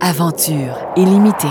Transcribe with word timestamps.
Aventure 0.00 0.92
illimitée. 0.96 1.48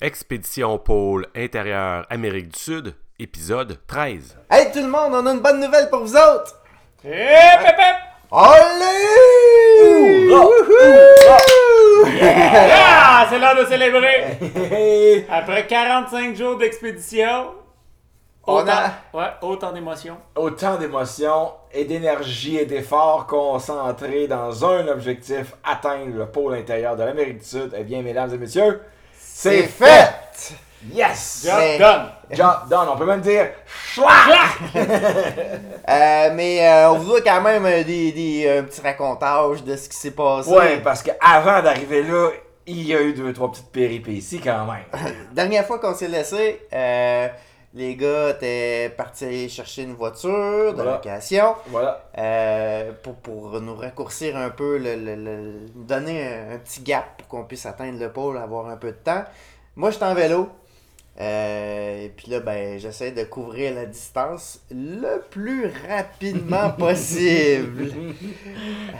Expédition 0.00 0.78
pôle 0.78 1.26
intérieur 1.36 2.04
Amérique 2.10 2.48
du 2.48 2.58
Sud, 2.58 2.94
épisode 3.18 3.78
13. 3.86 4.36
Hey 4.50 4.72
tout 4.72 4.80
le 4.80 4.88
monde, 4.88 5.12
on 5.12 5.26
a 5.26 5.32
une 5.32 5.40
bonne 5.40 5.60
nouvelle 5.60 5.88
pour 5.88 6.00
vous 6.00 6.16
autres! 6.16 6.60
Hip, 7.04 7.10
hip, 7.10 7.76
hip! 7.78 7.96
Allez! 8.32 8.96
Ah, 12.22 13.26
c'est 13.30 13.38
l'heure 13.38 13.56
de 13.56 13.66
célébrer! 13.66 15.24
Après 15.30 15.66
45 15.66 16.34
jours 16.36 16.56
d'expédition, 16.58 17.52
On 18.48 18.58
autant, 18.58 18.72
a- 18.72 19.16
ouais, 19.18 19.28
autant 19.42 19.72
d'émotions. 19.72 20.16
Autant 20.36 20.76
d'émotions 20.76 21.50
et 21.72 21.84
d'énergie 21.84 22.58
et 22.58 22.66
d'efforts 22.66 23.26
concentrés 23.26 24.28
dans 24.28 24.64
un 24.64 24.86
objectif, 24.88 25.54
atteindre 25.64 26.16
le 26.16 26.26
pôle 26.26 26.54
intérieur 26.54 26.94
de 26.96 27.02
l'Amérique 27.02 27.38
du 27.38 27.44
Sud. 27.44 27.74
Eh 27.76 27.82
bien, 27.82 28.02
mesdames 28.02 28.32
et 28.32 28.38
messieurs, 28.38 28.80
C'est 29.18 29.62
fait! 29.64 30.10
Yes! 30.92 31.42
Job 31.44 31.54
Mais- 31.58 31.78
done! 31.78 32.06
Job 32.30 32.54
done. 32.70 32.88
On 32.92 32.96
peut 32.96 33.06
même 33.06 33.20
dire! 33.20 33.48
Euh, 35.88 36.30
mais 36.34 36.66
euh, 36.68 36.90
on 36.90 36.98
vous 36.98 37.08
doit 37.10 37.20
quand 37.20 37.40
même 37.40 37.64
euh, 37.64 37.84
des, 37.84 38.10
des, 38.12 38.58
un 38.58 38.64
petit 38.64 38.80
racontage 38.80 39.62
de 39.62 39.76
ce 39.76 39.88
qui 39.88 39.96
s'est 39.96 40.10
passé. 40.10 40.50
Ouais, 40.50 40.78
parce 40.80 41.02
qu'avant 41.02 41.62
d'arriver 41.62 42.02
là, 42.02 42.30
il 42.66 42.82
y 42.82 42.94
a 42.94 43.00
eu 43.00 43.12
deux, 43.12 43.32
trois 43.32 43.50
petites 43.52 43.70
péripéties 43.70 44.40
quand 44.40 44.66
même. 44.66 44.84
Dernière 45.32 45.64
fois 45.64 45.78
qu'on 45.78 45.94
s'est 45.94 46.08
laissé, 46.08 46.60
euh, 46.72 47.28
les 47.74 47.94
gars 47.96 48.30
étaient 48.30 48.92
partis 48.96 49.48
chercher 49.48 49.82
une 49.82 49.94
voiture 49.94 50.70
de 50.72 50.76
Voilà. 50.76 50.92
location 50.92 51.54
Voilà. 51.66 52.08
euh, 52.18 52.92
pour, 53.02 53.14
pour 53.16 53.60
nous 53.60 53.74
raccourcir 53.76 54.36
un 54.36 54.50
peu, 54.50 54.78
le, 54.78 54.96
le- 54.96 55.14
le- 55.16 55.52
donner 55.74 56.26
un, 56.26 56.54
un 56.54 56.58
petit 56.58 56.80
gap 56.80 57.18
pour 57.18 57.28
qu'on 57.28 57.44
puisse 57.44 57.66
atteindre 57.66 57.98
le 58.00 58.10
pôle, 58.12 58.38
avoir 58.38 58.68
un 58.68 58.76
peu 58.76 58.88
de 58.92 58.96
temps. 58.96 59.24
Moi, 59.76 59.90
j'étais 59.90 60.04
en 60.04 60.14
vélo. 60.14 60.48
Euh, 61.18 62.04
et 62.04 62.08
puis 62.10 62.30
là, 62.30 62.40
ben, 62.40 62.78
j'essaie 62.78 63.10
de 63.10 63.24
couvrir 63.24 63.74
la 63.74 63.86
distance 63.86 64.60
le 64.70 65.20
plus 65.30 65.70
rapidement 65.88 66.70
possible. 66.78 67.90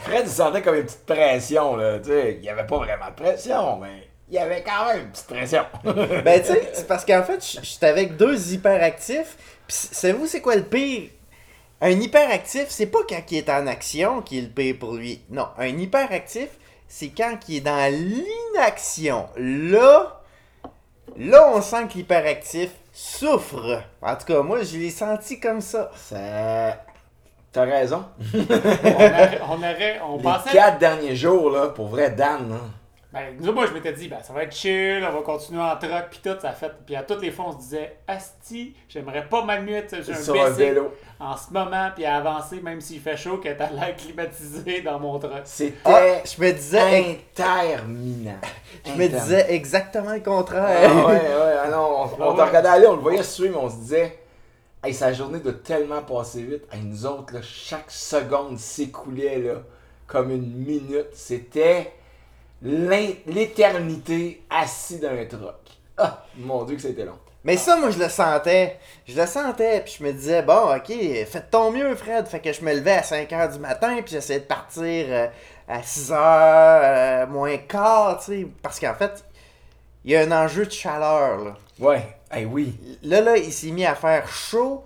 Fred, 0.02 0.22
il 0.24 0.30
sentait 0.30 0.62
comme 0.62 0.76
une 0.76 0.84
petite 0.84 1.04
pression, 1.04 1.76
là. 1.76 1.98
Tu 1.98 2.06
sais, 2.08 2.34
il 2.36 2.40
n'y 2.40 2.48
avait 2.48 2.66
pas 2.66 2.78
vraiment 2.78 3.08
de 3.10 3.22
pression, 3.22 3.76
mais 3.80 4.08
il 4.28 4.34
y 4.34 4.38
avait 4.38 4.62
quand 4.62 4.86
même 4.86 5.02
une 5.04 5.10
petite 5.10 5.26
pression. 5.26 5.64
Ben, 5.84 6.40
tu 6.40 6.46
sais, 6.52 6.70
c'est 6.74 6.86
parce 6.88 7.04
qu'en 7.04 7.22
fait, 7.22 7.44
j'étais 7.62 7.86
avec 7.86 8.16
deux 8.16 8.52
hyperactifs. 8.52 9.36
Puis, 9.66 9.76
savez-vous, 9.92 10.26
c'est 10.26 10.40
quoi 10.40 10.56
le 10.56 10.64
pire? 10.64 11.10
Un 11.80 11.90
hyperactif, 11.90 12.66
c'est 12.68 12.86
pas 12.86 13.00
quand 13.08 13.20
il 13.30 13.38
est 13.38 13.50
en 13.50 13.66
action 13.66 14.22
qui 14.22 14.38
est 14.38 14.42
le 14.42 14.48
pire 14.48 14.76
pour 14.80 14.94
lui. 14.94 15.22
Non, 15.30 15.48
un 15.58 15.66
hyperactif, 15.66 16.48
c'est 16.88 17.08
quand 17.08 17.36
il 17.48 17.56
est 17.56 17.60
dans 17.60 17.92
l'inaction. 17.92 19.26
Là, 19.36 20.22
là, 21.16 21.50
on 21.54 21.60
sent 21.60 21.88
que 21.88 21.94
l'hyperactif 21.98 22.70
souffre. 22.92 23.82
En 24.00 24.16
tout 24.16 24.24
cas, 24.26 24.40
moi, 24.42 24.62
je 24.62 24.78
l'ai 24.78 24.90
senti 24.90 25.38
comme 25.38 25.60
ça. 25.60 25.90
Ça. 25.96 26.82
T'as 27.52 27.64
raison. 27.64 28.04
On 28.34 28.38
aurait, 28.38 29.40
on, 29.48 29.54
aurait- 29.56 30.00
on 30.06 30.16
Les 30.18 30.22
pensait. 30.22 30.50
quatre 30.52 30.78
derniers 30.78 31.16
jours, 31.16 31.50
là, 31.50 31.68
pour 31.68 31.88
vrai, 31.88 32.10
Dan, 32.10 32.52
hein. 32.52 32.70
Ben, 33.12 33.34
nous, 33.40 33.52
moi, 33.52 33.64
je 33.66 33.72
m'étais 33.72 33.92
dit, 33.92 34.08
ben, 34.08 34.18
ça 34.22 34.32
va 34.32 34.42
être 34.42 34.54
chill, 34.54 35.02
on 35.08 35.12
va 35.14 35.22
continuer 35.22 35.62
en 35.62 35.76
truck, 35.76 36.10
pis 36.10 36.18
tout, 36.22 36.36
ça 36.42 36.52
fait. 36.52 36.72
Puis 36.84 36.96
à 36.96 37.02
toutes 37.02 37.22
les 37.22 37.30
fois, 37.30 37.46
on 37.48 37.52
se 37.52 37.58
disait, 37.58 37.96
Asti, 38.06 38.74
j'aimerais 38.88 39.26
pas 39.28 39.46
être 39.68 40.04
sur 40.04 40.12
un, 40.14 40.16
sur 40.22 40.34
un 40.42 40.50
BC 40.50 40.56
vélo. 40.56 40.92
en 41.20 41.36
ce 41.36 41.50
moment, 41.52 41.90
puis 41.94 42.04
à 42.04 42.16
avancer, 42.16 42.60
même 42.60 42.80
s'il 42.80 43.00
fait 43.00 43.16
chaud, 43.16 43.38
qu'être 43.38 43.62
à 43.62 43.70
l'air 43.70 43.96
climatisé 43.96 44.82
dans 44.82 44.98
mon 44.98 45.18
truck. 45.18 45.40
C'était 45.44 45.76
Ah, 45.84 46.00
je 46.24 46.42
me 46.42 46.52
disais, 46.52 47.16
interminant. 47.40 48.38
je 48.84 48.92
me 48.92 49.06
disais 49.08 49.46
exactement 49.54 50.12
le 50.12 50.20
contraire. 50.20 50.90
Ah 50.92 51.06
ouais, 51.06 51.12
ouais, 51.14 51.56
ah 51.64 51.68
non, 51.70 51.78
on, 51.78 52.02
on 52.02 52.30
Ah 52.30 52.34
te 52.34 52.40
ouais. 52.40 52.44
regardait 52.48 52.68
aller, 52.68 52.86
on 52.88 52.96
le 52.96 53.02
voyait 53.02 53.22
suivre, 53.22 53.56
mais 53.56 53.64
on 53.64 53.70
se 53.70 53.76
disait, 53.76 54.18
hey, 54.84 54.92
sa 54.92 55.12
journée 55.12 55.38
doit 55.38 55.52
tellement 55.54 56.02
passer 56.02 56.42
vite. 56.42 56.64
Hey, 56.72 56.82
nous 56.82 57.06
autres, 57.06 57.32
là, 57.34 57.40
chaque 57.40 57.90
seconde 57.90 58.58
s'écoulait 58.58 59.38
là, 59.38 59.54
comme 60.06 60.30
une 60.32 60.54
minute. 60.54 61.08
C'était 61.14 61.92
l'éternité 62.66 64.42
assis 64.50 64.98
dans 64.98 65.10
un 65.10 65.24
truck. 65.24 65.54
Ah, 65.96 66.26
mon 66.36 66.64
dieu 66.64 66.76
que 66.76 66.82
c'était 66.82 67.04
long. 67.04 67.18
Mais 67.44 67.56
ça, 67.56 67.76
moi, 67.76 67.90
je 67.90 67.98
le 67.98 68.08
sentais. 68.08 68.76
Je 69.06 69.18
le 69.18 69.24
sentais, 69.24 69.80
puis 69.82 69.96
je 69.98 70.04
me 70.04 70.12
disais, 70.12 70.42
bon, 70.42 70.74
ok, 70.74 70.92
faites 71.26 71.48
ton 71.48 71.70
mieux, 71.70 71.94
Fred. 71.94 72.26
Fait 72.26 72.40
que 72.40 72.52
je 72.52 72.60
me 72.62 72.74
levais 72.74 72.96
à 72.96 73.02
5 73.04 73.30
h 73.30 73.52
du 73.52 73.60
matin, 73.60 73.94
puis 74.02 74.12
j'essayais 74.14 74.40
de 74.40 74.46
partir 74.46 75.06
euh, 75.08 75.28
à 75.68 75.80
6 75.80 76.10
h, 76.10 77.28
moins 77.28 77.56
quart, 77.58 78.18
tu 78.18 78.24
sais. 78.24 78.46
Parce 78.62 78.80
qu'en 78.80 78.94
fait, 78.94 79.24
il 80.04 80.10
y 80.10 80.16
a 80.16 80.22
un 80.22 80.32
enjeu 80.32 80.66
de 80.66 80.72
chaleur, 80.72 81.38
là. 81.38 81.56
Ouais, 81.78 82.16
hey, 82.32 82.46
oui. 82.46 82.76
Là, 83.04 83.20
là, 83.20 83.36
il 83.36 83.52
s'est 83.52 83.70
mis 83.70 83.86
à 83.86 83.94
faire 83.94 84.26
chaud, 84.26 84.84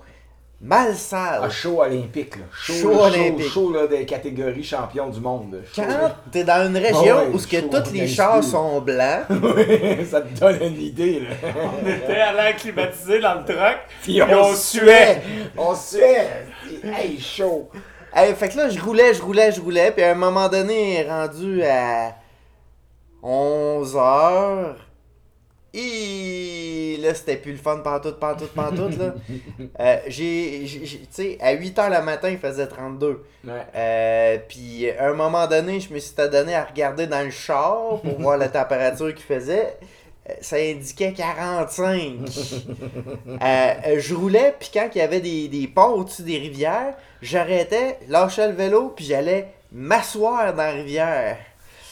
mal 0.61 0.95
sale. 0.95 1.45
Un 1.45 1.51
show 1.51 1.81
olympique, 1.83 2.37
là. 2.37 2.43
Show, 2.53 2.73
Show 2.75 2.91
là, 2.91 3.03
olympique. 3.05 3.49
Show, 3.49 3.73
là, 3.73 3.87
des 3.87 4.05
catégories 4.05 4.63
champions 4.63 5.09
du 5.09 5.21
monde. 5.21 5.63
Show, 5.75 5.83
Quand 5.83 6.11
t'es 6.31 6.45
dans 6.45 6.67
une 6.67 6.77
région 6.77 7.17
Ah 7.19 7.25
ouais, 7.25 7.31
où 7.33 7.39
ce 7.39 7.47
que 7.47 7.61
chaud, 7.61 7.71
tous 7.71 7.93
les 7.93 8.07
chars 8.07 8.45
sont 8.45 8.81
blancs, 8.81 9.25
ça 10.11 10.21
te 10.21 10.39
donne 10.39 10.63
une 10.63 10.81
idée, 10.81 11.21
là. 11.21 11.51
On 11.83 11.89
était 11.89 12.21
à 12.21 12.33
l'air 12.33 12.57
climatisé 12.57 13.21
dans 13.21 13.35
le 13.35 13.45
truck, 13.45 13.79
Puis 14.03 14.21
puis 14.21 14.35
on 14.35 14.55
suait. 14.55 15.23
On 15.57 15.75
suait. 15.75 16.47
Hey, 16.85 17.19
chaud. 17.19 17.71
Hey, 18.15 18.35
fait 18.35 18.49
que 18.49 18.57
là, 18.57 18.69
je 18.69 18.81
roulais, 18.81 19.15
je 19.15 19.23
roulais, 19.23 19.53
je 19.53 19.61
roulais, 19.61 19.93
puis 19.93 20.03
à 20.03 20.11
un 20.11 20.15
moment 20.15 20.49
donné, 20.49 21.07
rendu 21.09 21.63
à 21.63 22.17
11 23.23 23.97
heures, 23.97 24.77
et 25.73 26.99
là, 27.01 27.15
c'était 27.15 27.37
plus 27.37 27.53
le 27.53 27.59
fun 27.59 27.79
pantoute, 27.79 28.19
pantoute, 28.19 28.53
pantoute, 28.53 28.99
là. 28.99 29.15
Euh, 29.79 29.97
j'ai, 30.09 30.65
tu 30.67 31.07
sais, 31.11 31.39
à 31.41 31.53
8 31.53 31.79
heures 31.79 31.91
le 31.91 32.03
matin, 32.03 32.29
il 32.29 32.39
faisait 32.39 32.67
32. 32.67 33.25
Ouais. 33.45 33.53
Euh, 33.75 34.39
puis 34.49 34.91
à 34.91 35.09
un 35.09 35.15
moment 35.15 35.47
donné, 35.47 35.81
je 35.81 35.93
me 35.93 35.99
suis 35.99 36.15
donné 36.15 36.55
à 36.55 36.65
regarder 36.65 37.07
dans 37.07 37.23
le 37.25 37.31
char 37.31 38.01
pour 38.03 38.21
voir 38.21 38.37
la 38.37 38.49
température 38.49 39.15
qu'il 39.15 39.25
faisait. 39.25 39.77
Euh, 40.29 40.33
Ça 40.41 40.57
indiquait 40.57 41.13
45. 41.13 41.89
Euh, 41.91 43.37
euh, 43.43 44.01
je 44.01 44.15
roulais, 44.15 44.55
puis 44.59 44.71
quand 44.73 44.89
il 44.95 44.99
y 44.99 45.03
avait 45.03 45.21
des, 45.21 45.49
des 45.49 45.67
ponts 45.69 45.95
au-dessus 45.95 46.23
des 46.23 46.39
rivières, 46.39 46.95
j'arrêtais, 47.23 47.99
lâchais 48.09 48.49
le 48.49 48.55
vélo, 48.55 48.93
puis 48.95 49.05
j'allais 49.05 49.49
m'asseoir 49.73 50.53
dans 50.53 50.63
la 50.63 50.73
rivière. 50.73 51.39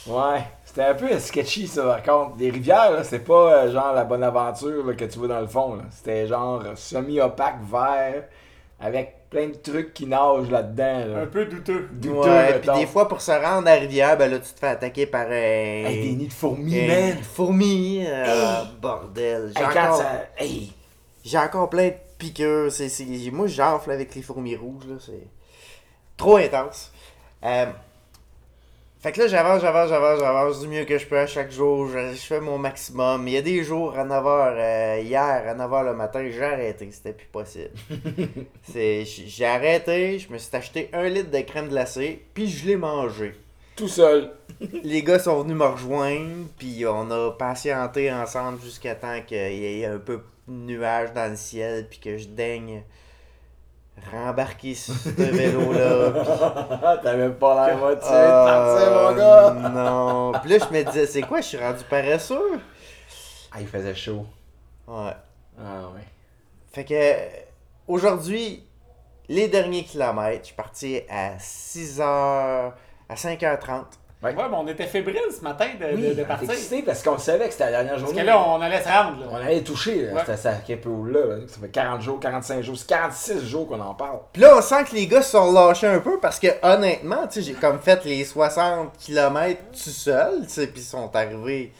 Ouais. 0.06 0.42
C'était 0.78 0.90
un 0.90 0.94
peu 0.94 1.18
sketchy, 1.18 1.66
ça, 1.66 1.82
par 1.82 2.02
contre. 2.04 2.36
Les 2.38 2.50
rivières, 2.50 2.92
là, 2.92 3.02
c'est 3.02 3.18
pas 3.18 3.52
euh, 3.64 3.72
genre 3.72 3.92
la 3.94 4.04
bonne 4.04 4.22
aventure 4.22 4.86
là, 4.86 4.94
que 4.94 5.04
tu 5.06 5.18
vois 5.18 5.26
dans 5.26 5.40
le 5.40 5.48
fond. 5.48 5.74
là. 5.74 5.82
C'était 5.90 6.28
genre 6.28 6.62
euh, 6.64 6.76
semi-opaque, 6.76 7.56
vert, 7.68 8.22
avec 8.78 9.28
plein 9.28 9.48
de 9.48 9.54
trucs 9.56 9.92
qui 9.92 10.06
nagent 10.06 10.48
là-dedans. 10.50 11.14
là. 11.16 11.22
un 11.22 11.26
peu 11.26 11.46
douteux. 11.46 11.88
Douteux, 11.90 12.30
ouais, 12.30 12.60
puis 12.60 12.68
mettons. 12.68 12.78
des 12.80 12.86
fois, 12.86 13.08
pour 13.08 13.20
se 13.20 13.32
rendre 13.32 13.66
à 13.66 13.74
la 13.74 13.80
rivière, 13.80 14.16
ben 14.16 14.30
là, 14.30 14.38
tu 14.38 14.52
te 14.52 14.58
fais 14.60 14.68
attaquer 14.68 15.06
par 15.06 15.26
un... 15.26 15.30
Hey, 15.32 16.00
des 16.10 16.14
nids 16.16 16.28
de 16.28 16.32
fourmis, 16.32 16.78
un 16.78 16.86
man. 16.86 17.04
nid 17.06 17.12
de 17.18 17.24
fourmis. 17.24 18.04
euh, 18.06 18.62
bordel. 18.80 19.52
J'ai 19.56 19.60
Hey, 19.64 19.68
quand 19.74 19.82
encore... 19.84 19.96
ça... 19.96 20.10
Hey. 20.38 20.72
J'ai 21.24 21.38
encore 21.38 21.68
plein 21.70 21.88
de 21.88 21.94
piqûres. 22.18 22.70
C'est, 22.70 22.88
c'est- 22.88 23.30
Moi, 23.32 23.48
j'enfle 23.48 23.90
avec 23.90 24.14
les 24.14 24.22
fourmis 24.22 24.54
rouges. 24.54 24.84
Là. 24.88 24.94
C'est 25.04 25.26
trop 26.16 26.36
intense. 26.36 26.92
Euh, 27.44 27.66
Fait 29.00 29.12
que 29.12 29.20
là, 29.20 29.28
j'avance, 29.28 29.60
j'avance, 29.60 29.90
j'avance, 29.90 30.18
j'avance 30.18 30.60
du 30.60 30.66
mieux 30.66 30.84
que 30.84 30.98
je 30.98 31.06
peux 31.06 31.18
à 31.18 31.26
chaque 31.28 31.52
jour. 31.52 31.88
Je, 31.88 32.14
je 32.14 32.20
fais 32.20 32.40
mon 32.40 32.58
maximum. 32.58 33.28
Il 33.28 33.34
y 33.34 33.36
a 33.36 33.42
des 33.42 33.62
jours 33.62 33.96
à 33.96 34.04
9h, 34.04 35.02
hier 35.04 35.22
à 35.22 35.54
9h 35.54 35.84
le 35.84 35.94
matin, 35.94 36.28
j'ai 36.28 36.42
arrêté. 36.42 36.88
C'était 36.90 37.12
plus 37.12 37.28
possible. 37.28 37.70
C'est, 38.62 39.04
j'ai 39.04 39.44
arrêté, 39.44 40.18
je 40.18 40.32
me 40.32 40.38
suis 40.38 40.54
acheté 40.56 40.90
un 40.92 41.08
litre 41.08 41.30
de 41.30 41.40
crème 41.42 41.68
glacée, 41.68 42.24
puis 42.34 42.48
je 42.48 42.66
l'ai 42.66 42.76
mangé. 42.76 43.34
Tout 43.76 43.86
seul. 43.86 44.32
Les 44.82 45.04
gars 45.04 45.20
sont 45.20 45.42
venus 45.42 45.56
me 45.56 45.66
rejoindre, 45.66 46.48
puis 46.58 46.84
on 46.84 47.08
a 47.12 47.30
patienté 47.30 48.12
ensemble 48.12 48.60
jusqu'à 48.60 48.96
temps 48.96 49.20
qu'il 49.24 49.38
y 49.38 49.82
ait 49.82 49.86
un 49.86 49.98
peu 49.98 50.24
de 50.48 50.52
nuages 50.52 51.12
dans 51.12 51.30
le 51.30 51.36
ciel, 51.36 51.86
puis 51.88 52.00
que 52.00 52.18
je 52.18 52.26
daigne 52.26 52.82
rembarquer 54.10 54.74
sur 54.74 54.94
ce 54.94 55.08
vélo-là. 55.10 56.98
T'as 57.02 57.16
même 57.16 57.34
pas 57.34 57.66
l'air 57.66 57.78
motivé 57.78 58.14
de 58.14 58.44
partir, 58.44 58.90
mon 58.92 59.12
gars. 59.16 59.68
Non. 59.70 60.32
Puis 60.40 60.50
là, 60.50 60.58
je 60.58 60.74
me 60.76 60.82
disais, 60.84 61.06
c'est 61.06 61.22
quoi, 61.22 61.40
je 61.40 61.46
suis 61.46 61.58
rendu 61.58 61.84
paresseux? 61.84 62.60
Ah, 63.52 63.60
il 63.60 63.66
faisait 63.66 63.94
chaud. 63.94 64.26
Ouais. 64.86 65.12
Ah, 65.58 65.88
ouais. 65.94 66.04
Fait 66.72 66.84
que, 66.84 67.92
aujourd'hui, 67.92 68.64
les 69.28 69.48
derniers 69.48 69.84
kilomètres, 69.84 70.40
je 70.42 70.46
suis 70.46 70.54
parti 70.54 71.00
à 71.08 71.36
6h, 71.36 72.02
à 72.02 73.14
5h30. 73.14 73.84
Ouais. 74.20 74.34
Ouais, 74.34 74.44
mais 74.50 74.56
on 74.56 74.66
était 74.66 74.86
fébrile 74.86 75.20
ce 75.30 75.42
matin 75.44 75.66
de, 75.80 75.94
Oui, 75.94 76.02
de- 76.02 76.06
de 76.06 76.08
on 76.08 76.12
était 76.14 76.24
partir. 76.24 76.50
excité 76.50 76.82
parce 76.82 77.04
qu'on 77.04 77.18
savait 77.18 77.46
que 77.46 77.52
c'était 77.52 77.66
la 77.66 77.70
dernière 77.70 77.92
Parce 77.92 78.04
journée. 78.06 78.20
que 78.22 78.26
là, 78.26 78.40
on 78.48 78.60
allait 78.60 78.82
se 78.82 78.88
rendre. 78.88 79.16
On 79.30 79.36
Là. 79.38 79.44
allait 79.46 79.60
toucher, 79.62 80.06
là. 80.06 80.12
Ouais. 80.14 80.20
C'était 80.26 80.36
ça 80.36 80.52
qui 80.54 80.72
est 80.72 80.84
là, 80.84 81.24
là. 81.24 81.34
Ça 81.46 81.60
fait 81.60 81.68
40 81.68 82.00
jours, 82.02 82.18
45 82.18 82.62
jours, 82.62 82.76
c'est 82.76 82.88
46 82.88 83.46
jours 83.46 83.68
qu'on 83.68 83.80
en 83.80 83.94
parle. 83.94 84.18
Puis 84.32 84.42
là, 84.42 84.56
on 84.56 84.60
sent 84.60 84.82
que 84.90 84.96
les 84.96 85.06
gars 85.06 85.22
se 85.22 85.30
sont 85.30 85.52
lâchés 85.52 85.86
un 85.86 86.00
peu 86.00 86.18
parce 86.18 86.40
que 86.40 86.48
honnêtement, 86.64 87.28
tu 87.28 87.34
sais, 87.34 87.42
j'ai 87.42 87.52
comme 87.54 87.78
fait 87.78 88.04
les 88.04 88.24
60 88.24 88.90
km 88.98 89.60
tout 89.70 89.90
seul, 89.90 90.40
tu 90.42 90.48
sais, 90.48 90.66
puis 90.66 90.80
ils 90.80 90.84
sont 90.84 91.14
arrivés 91.14 91.72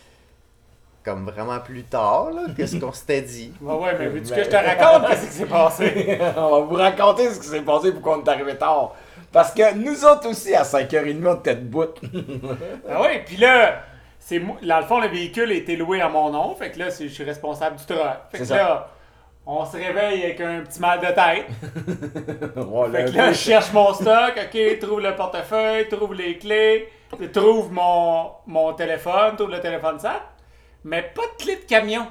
comme 1.05 1.25
vraiment 1.29 1.59
plus 1.59 1.85
tard, 1.85 2.31
là, 2.31 2.43
que 2.57 2.67
ce 2.67 2.77
qu'on 2.77 2.93
s'était 2.93 3.23
dit. 3.23 3.53
Ouais, 3.61 3.75
ouais, 3.75 3.97
mais 3.99 4.09
veux-tu 4.09 4.29
Ben- 4.31 4.37
que 4.37 4.45
je 4.45 4.51
te 4.51 4.57
raconte 4.57 5.09
qu'est-ce 5.09 5.27
qui 5.27 5.33
s'est 5.33 5.47
passé? 5.47 6.19
on 6.37 6.51
va 6.51 6.61
vous 6.61 6.75
raconter 6.75 7.31
ce 7.31 7.41
qui 7.41 7.47
s'est 7.49 7.63
passé 7.63 7.91
pour 7.93 8.03
qu'on 8.03 8.23
est 8.23 8.29
arrivé 8.29 8.57
tard. 8.57 8.95
Parce 9.33 9.53
que 9.53 9.75
nous 9.75 10.05
autres 10.05 10.29
aussi, 10.29 10.55
à 10.55 10.63
5h30, 10.63 11.27
on 11.27 11.35
était 11.37 11.55
debout. 11.55 11.85
Ah 12.89 13.03
oui, 13.03 13.21
puis 13.27 13.37
là, 13.37 13.83
c'est 14.19 14.39
moi, 14.39 14.57
dans 14.63 14.79
le 14.81 14.87
fond, 14.87 15.01
le 15.01 15.09
véhicule 15.09 15.51
a 15.51 15.55
été 15.55 15.77
loué 15.77 16.01
à 16.01 16.09
mon 16.09 16.31
nom, 16.31 16.55
fait 16.55 16.71
que 16.71 16.79
là, 16.79 16.87
je 16.89 17.07
suis 17.09 17.25
responsable 17.25 17.77
du 17.77 17.85
truck. 17.85 18.01
Fait 18.31 18.39
que 18.39 18.45
ça. 18.45 18.57
là, 18.57 18.89
on 19.47 19.65
se 19.65 19.77
réveille 19.77 20.25
avec 20.25 20.41
un 20.41 20.61
petit 20.61 20.81
mal 20.81 21.01
de 21.01 21.07
tête. 21.07 21.47
Fait 22.93 23.05
que 23.07 23.17
là, 23.17 23.33
je 23.33 23.39
cherche 23.39 23.73
mon 23.73 23.95
stock, 23.95 24.35
ok, 24.37 24.79
trouve 24.79 25.01
le 25.01 25.15
portefeuille, 25.17 25.89
trouve 25.89 26.13
les 26.15 26.37
clés, 26.37 26.89
trouve 27.33 27.73
mon, 27.73 28.31
mon 28.47 28.75
téléphone, 28.75 29.37
trouve 29.37 29.51
le 29.51 29.61
téléphone 29.61 29.99
ça, 29.99 30.23
mais 30.85 31.01
pas 31.03 31.23
de 31.23 31.43
clé 31.43 31.57
de 31.57 31.65
camion. 31.65 32.07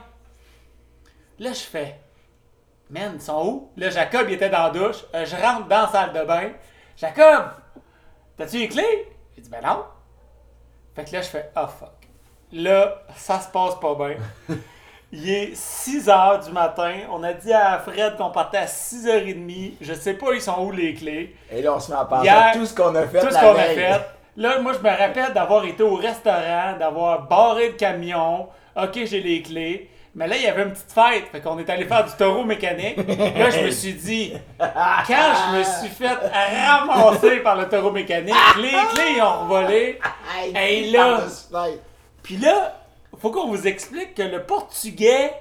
Là, 1.37 1.51
je 1.53 1.59
fais, 1.59 1.99
man, 2.89 3.11
ils 3.15 3.21
sont 3.21 3.45
où? 3.45 3.71
Là, 3.77 3.91
Jacob, 3.91 4.25
il 4.29 4.33
était 4.33 4.49
dans 4.49 4.63
la 4.63 4.69
douche, 4.71 5.05
Euh, 5.13 5.23
je 5.23 5.35
rentre 5.35 5.67
dans 5.67 5.81
la 5.83 5.87
salle 5.89 6.13
de 6.13 6.23
bain. 6.25 6.49
Jacob, 6.99 7.45
t'as-tu 8.35 8.57
les 8.57 8.67
clés? 8.67 9.07
Il 9.37 9.43
dit, 9.43 9.49
ben 9.51 9.61
non. 9.63 9.85
Fait 10.95 11.05
que 11.05 11.13
là, 11.13 11.21
je 11.21 11.27
fais, 11.27 11.51
ah 11.55 11.67
fuck. 11.67 11.91
Là, 12.51 13.03
ça 13.15 13.39
se 13.39 13.49
passe 13.49 13.75
pas 13.75 13.93
bien. 13.93 14.17
Il 15.11 15.29
est 15.29 15.55
6 15.55 16.07
h 16.07 16.45
du 16.45 16.51
matin. 16.51 16.93
On 17.11 17.21
a 17.21 17.33
dit 17.33 17.53
à 17.53 17.77
Fred 17.79 18.17
qu'on 18.17 18.31
partait 18.31 18.57
à 18.57 18.65
6h30. 18.65 19.73
Je 19.79 19.93
sais 19.93 20.15
pas, 20.15 20.33
ils 20.33 20.41
sont 20.41 20.59
où 20.65 20.71
les 20.71 20.95
clés. 20.95 21.35
Et 21.51 21.61
là, 21.61 21.75
on 21.75 21.79
se 21.79 21.91
met 21.91 21.97
à 21.97 22.03
penser 22.03 22.25
Hier, 22.25 22.47
à 22.47 22.51
tout 22.53 22.65
ce 22.65 22.73
qu'on 22.73 22.93
a 22.95 23.07
fait. 23.07 23.21
Tout 23.21 23.31
ce 23.31 23.39
qu'on 23.39 23.55
a 23.55 23.63
fait. 23.63 24.01
Là, 24.35 24.59
moi, 24.59 24.73
je 24.73 24.79
me 24.79 24.89
rappelle 24.89 25.33
d'avoir 25.33 25.65
été 25.65 25.83
au 25.83 25.95
restaurant, 25.95 26.77
d'avoir 26.77 27.27
barré 27.27 27.69
le 27.69 27.73
camion. 27.75 28.49
Ok, 28.75 28.99
j'ai 29.05 29.21
les 29.21 29.41
clés. 29.43 29.89
Mais 30.17 30.27
là, 30.27 30.35
il 30.35 30.41
y 30.41 30.47
avait 30.47 30.63
une 30.63 30.71
petite 30.71 30.91
fête. 30.91 31.27
Fait 31.31 31.41
qu'on 31.41 31.59
est 31.59 31.69
allé 31.69 31.85
faire 31.85 32.03
du 32.03 32.11
taureau 32.13 32.43
mécanique. 32.43 32.97
Là, 32.97 33.51
je 33.51 33.65
me 33.65 33.69
suis 33.69 33.93
dit, 33.93 34.33
quand 34.59 34.65
je 35.07 35.57
me 35.57 35.63
suis 35.63 35.89
fait 35.89 36.07
ramasser 36.07 37.37
par 37.41 37.55
le 37.55 37.69
taureau 37.69 37.91
mécanique, 37.91 38.33
les 38.59 38.69
clés 38.69 39.13
ils 39.17 39.21
ont 39.21 39.41
revolé. 39.43 39.99
Hey, 40.55 40.89
là. 40.89 41.19
Puis 42.23 42.37
là, 42.37 42.81
faut 43.21 43.29
qu'on 43.29 43.47
vous 43.47 43.67
explique 43.67 44.15
que 44.15 44.23
le 44.23 44.41
portugais, 44.41 45.33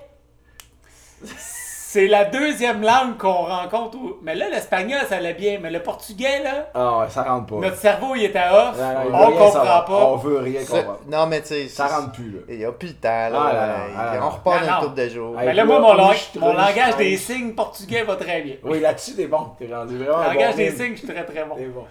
c'est 1.97 2.09
la 2.09 2.27
deuxième 2.27 2.83
langue 2.83 3.17
qu'on 3.17 3.33
rencontre. 3.33 3.97
Mais 4.21 4.35
là, 4.35 4.51
l'espagnol, 4.51 5.01
ça 5.09 5.17
allait 5.17 5.33
bien. 5.33 5.59
Mais 5.63 5.71
le 5.71 5.83
portugais, 5.83 6.43
là, 6.43 6.69
Ah 6.75 6.99
ouais, 6.99 7.09
ça 7.09 7.23
rentre 7.23 7.47
pas. 7.47 7.57
notre 7.57 7.77
cerveau, 7.77 8.15
il 8.15 8.25
était 8.25 8.39
off. 8.39 8.79
Non, 8.79 9.11
non, 9.11 9.19
on 9.19 9.27
comprend 9.31 9.53
savoir. 9.53 9.85
pas. 9.87 9.95
On 9.95 10.17
veut 10.17 10.39
rien 10.41 10.61
comprendre. 10.61 11.01
non, 11.11 11.27
mais 11.27 11.41
tu 11.41 11.49
sais, 11.49 11.69
Ça 11.69 11.87
rentre 11.87 12.13
plus, 12.13 12.33
là. 12.33 12.41
Il 12.51 12.59
n'y 12.59 12.65
a 12.67 12.73
plus 12.73 12.89
le 12.89 12.95
temps, 12.97 13.09
là. 13.09 13.51
Ah, 13.97 14.13
ah, 14.13 14.19
on 14.23 14.29
repart 14.29 14.67
dans 14.67 14.75
une 14.75 14.85
couple 14.89 15.01
de 15.01 15.09
jours. 15.09 15.37
Mais 15.39 15.55
là, 15.55 15.65
moi, 15.65 15.81
mon, 15.81 16.53
langage 16.53 16.97
des 16.99 17.17
signes 17.17 17.55
portugais 17.55 18.03
va 18.03 18.17
très 18.17 18.43
bien. 18.43 18.57
Oui, 18.63 18.81
là-dessus, 18.81 19.15
t'es 19.15 19.27
bon. 19.27 19.53
T'es 19.59 19.75
rendu 19.75 19.97
vraiment 19.97 20.23
Le 20.23 20.35
langage 20.35 20.51
bon, 20.51 20.57
des 20.59 20.71
signes, 20.73 20.93
je 20.93 20.99
suis 20.99 21.09
très 21.09 21.25
très 21.25 21.45
bon. 21.45 21.55
T'es 21.55 21.65
bon. 21.65 21.85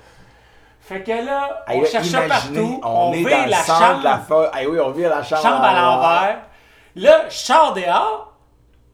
Fait 0.81 1.02
que 1.02 1.10
là, 1.10 1.63
Hey, 1.68 1.80
on 1.80 1.81
là, 1.81 1.88
cherche 1.90 2.07
ça 2.10 2.25
imaginez, 2.25 2.60
partout. 2.60 2.81
On, 2.84 3.10
On, 3.10 3.13
est 3.13 3.18
vire 3.18 3.30
dans 3.30 3.46
la 3.48 3.63
chambre, 3.63 4.00
de 4.00 4.04
la 4.04 4.69
oui, 4.69 4.80
on 4.80 4.92
vire 4.92 5.10
la 5.10 5.24
chambre, 5.24 5.42
chambre 5.42 5.63
à 5.63 5.74
l'envers. 5.74 6.38
Là, 6.96 7.25
je 7.28 7.36
sors 7.36 7.74
dehors. 7.74 8.34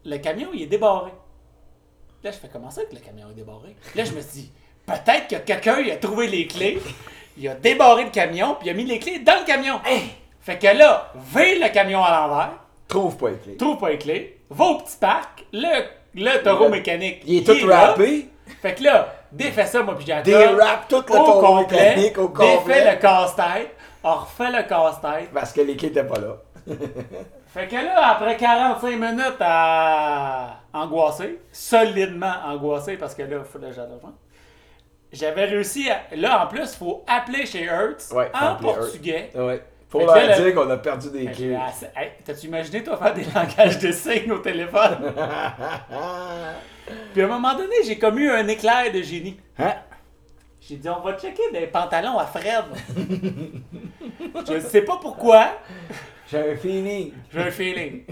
Le 0.06 0.18
camion, 0.18 0.50
il 0.54 0.64
est 0.64 0.68
débarré. 0.68 1.12
Là, 2.24 2.32
je 2.32 2.38
fais 2.38 2.50
comment 2.52 2.70
ça 2.72 2.84
que 2.84 2.94
le 2.94 3.02
camion 3.02 3.30
est 3.30 3.34
débarré? 3.36 3.76
Là, 3.96 4.04
je 4.06 4.12
me 4.14 4.22
suis 4.22 4.42
dit, 4.42 4.52
peut-être 4.86 5.28
que 5.28 5.36
quelqu'un 5.46 5.80
il 5.80 5.92
a 5.92 5.98
trouvé 5.98 6.28
les 6.28 6.48
clés, 6.48 6.80
il 7.38 7.48
a 7.48 7.56
débarré 7.56 8.04
le 8.06 8.10
camion, 8.12 8.56
puis 8.60 8.68
il 8.68 8.72
a 8.72 8.74
mis 8.74 8.86
les 8.86 9.00
clés 9.00 9.20
dans 9.20 9.40
le 9.40 9.46
camion. 9.46 9.80
Fait 10.42 10.58
que 10.58 10.68
là, 10.68 11.12
vire 11.34 11.58
le 11.62 11.70
camion 11.74 12.04
à 12.04 12.12
l'envers, 12.12 12.52
Trouve 12.88 13.16
pas 13.18 13.30
les 13.30 13.38
clés. 13.38 13.58
trouve 13.58 13.78
pas 13.80 13.90
les 13.92 13.98
clés, 13.98 14.40
va 14.50 14.66
au 14.66 14.78
petit 14.80 14.98
parc, 15.00 15.46
le, 15.54 15.84
le 16.16 16.44
taureau 16.44 16.66
Le- 16.66 16.72
mécanique. 16.72 17.22
Il 17.26 17.38
est 17.38 17.44
tout 17.62 17.66
là. 17.68 17.88
rappé. 17.88 18.28
Fait 18.62 18.76
que 18.76 18.84
là, 18.84 19.14
défait 19.32 19.66
ça, 19.66 19.82
moi, 19.82 19.96
puis 19.96 20.06
Jacob. 20.06 20.26
Dérape 20.26 20.88
tout 20.90 20.96
le 20.96 21.02
au 21.14 21.26
taureau 21.26 21.42
complet, 21.62 21.96
mécanique 21.96 22.18
au 22.18 22.28
défait 22.28 22.58
complet. 22.58 22.92
le 22.96 23.00
casse-tête, 23.00 23.70
on 24.04 24.14
refait 24.16 24.52
le 24.52 24.64
casse-tête. 24.68 25.30
Parce 25.34 25.54
que 25.54 25.62
les 25.62 25.76
clés 25.78 25.88
étaient 25.90 26.04
pas 26.04 26.20
là. 26.20 26.38
Fait 27.54 27.68
que 27.68 27.76
là, 27.76 28.12
après 28.12 28.38
45 28.38 28.90
minutes 28.98 29.36
à 29.42 30.56
angoisser, 30.74 31.42
solidement 31.52 32.34
angoissé 32.46 32.96
parce 32.96 33.14
que 33.14 33.24
là, 33.24 33.38
il 33.40 33.44
fallait 33.44 33.72
que 33.74 33.76
j'avais 35.12 35.46
réussi 35.46 35.90
à. 35.90 36.16
Là, 36.16 36.46
en 36.46 36.48
plus, 36.48 36.62
il 36.62 36.78
faut 36.78 37.04
appeler 37.08 37.46
chez 37.46 37.64
Hertz 37.64 38.12
Ouais, 38.12 38.32
en 38.34 38.54
appeler 38.54 38.70
Hertz. 38.70 38.80
portugais. 38.80 39.30
Ouais. 39.36 39.62
Faut 39.90 40.00
leur 40.00 40.16
là, 40.16 40.40
dire 40.40 40.56
qu'on 40.56 40.70
a 40.70 40.78
perdu 40.78 41.10
des 41.12 41.26
clés. 41.26 41.34
j'ai 41.50 41.56
assez- 41.58 41.90
hey, 41.94 42.12
T'as-tu 42.24 42.48
imaginé, 42.48 42.82
toi, 42.82 42.96
faire 42.96 43.14
des 43.14 43.26
langages 43.36 43.78
de 43.80 43.92
signes 43.92 44.32
au 44.32 44.38
téléphone? 44.38 45.14
Puis 47.14 47.22
à 47.22 47.26
un 47.26 47.28
moment 47.28 47.54
donné, 47.56 47.76
j'ai 47.86 48.00
comme 48.00 48.18
eu 48.18 48.32
un 48.32 48.48
éclair 48.48 48.90
de 48.94 49.02
génie. 49.02 49.38
Hein? 49.60 49.74
J'ai 50.62 50.78
dit, 50.78 50.88
on 50.88 51.02
va 51.02 51.18
checker 51.18 51.52
des 51.52 51.68
pantalons 51.68 52.18
à 52.18 52.26
Fred. 52.26 52.64
Je 54.48 54.54
ne 54.54 54.60
sais 54.62 54.84
pas 54.84 54.98
pourquoi, 55.02 55.50
J'ai 56.32 56.52
un 56.52 56.56
feeling. 56.56 57.12
j'ai 57.34 57.40
un 57.40 57.52
feeling. 57.52 58.04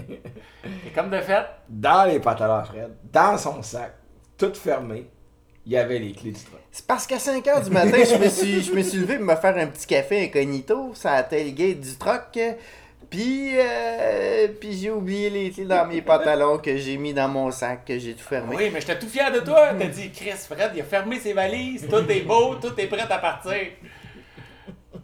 Et 0.86 0.90
comme 0.94 1.08
de 1.10 1.20
fait, 1.20 1.46
Dans 1.68 2.04
les 2.04 2.20
pantalons 2.20 2.56
à 2.56 2.64
Fred, 2.64 2.90
dans 3.10 3.38
son 3.38 3.62
sac, 3.62 3.94
tout 4.36 4.52
fermé, 4.52 5.06
il 5.64 5.72
y 5.72 5.76
avait 5.78 5.98
les 5.98 6.12
clés 6.12 6.32
du 6.32 6.42
truck. 6.44 6.60
C'est 6.70 6.86
parce 6.86 7.06
qu'à 7.06 7.18
5 7.18 7.44
h 7.44 7.64
du 7.64 7.70
matin, 7.70 7.96
je 8.04 8.16
me 8.16 8.28
suis, 8.28 8.62
je 8.62 8.72
me 8.72 8.82
suis 8.82 8.98
levé 8.98 9.16
pour 9.16 9.26
me 9.26 9.36
faire 9.36 9.56
un 9.56 9.66
petit 9.68 9.86
café 9.86 10.24
incognito 10.24 10.94
sur 10.94 11.08
la 11.08 11.22
tailgate 11.22 11.80
du 11.80 11.96
truck. 11.96 12.38
Puis, 13.08 13.52
euh, 13.56 14.48
puis 14.60 14.72
j'ai 14.74 14.90
oublié 14.90 15.30
les 15.30 15.50
clés 15.50 15.64
dans 15.64 15.86
mes 15.86 16.02
pantalons 16.02 16.58
que 16.58 16.76
j'ai 16.76 16.96
mis 16.96 17.12
dans 17.14 17.28
mon 17.28 17.50
sac, 17.50 17.84
que 17.86 17.98
j'ai 17.98 18.14
tout 18.14 18.22
fermé. 18.22 18.54
oui, 18.54 18.70
mais 18.72 18.80
j'étais 18.80 18.98
tout 18.98 19.08
fier 19.08 19.32
de 19.32 19.40
toi. 19.40 19.70
T'as 19.78 19.86
dit, 19.86 20.10
Chris, 20.12 20.30
Fred, 20.48 20.72
il 20.74 20.80
a 20.80 20.84
fermé 20.84 21.18
ses 21.18 21.32
valises, 21.32 21.88
tout 21.88 22.08
est 22.08 22.20
beau, 22.20 22.54
tout 22.56 22.78
est 22.78 22.86
prêt 22.86 23.00
à 23.00 23.18
partir. 23.18 23.56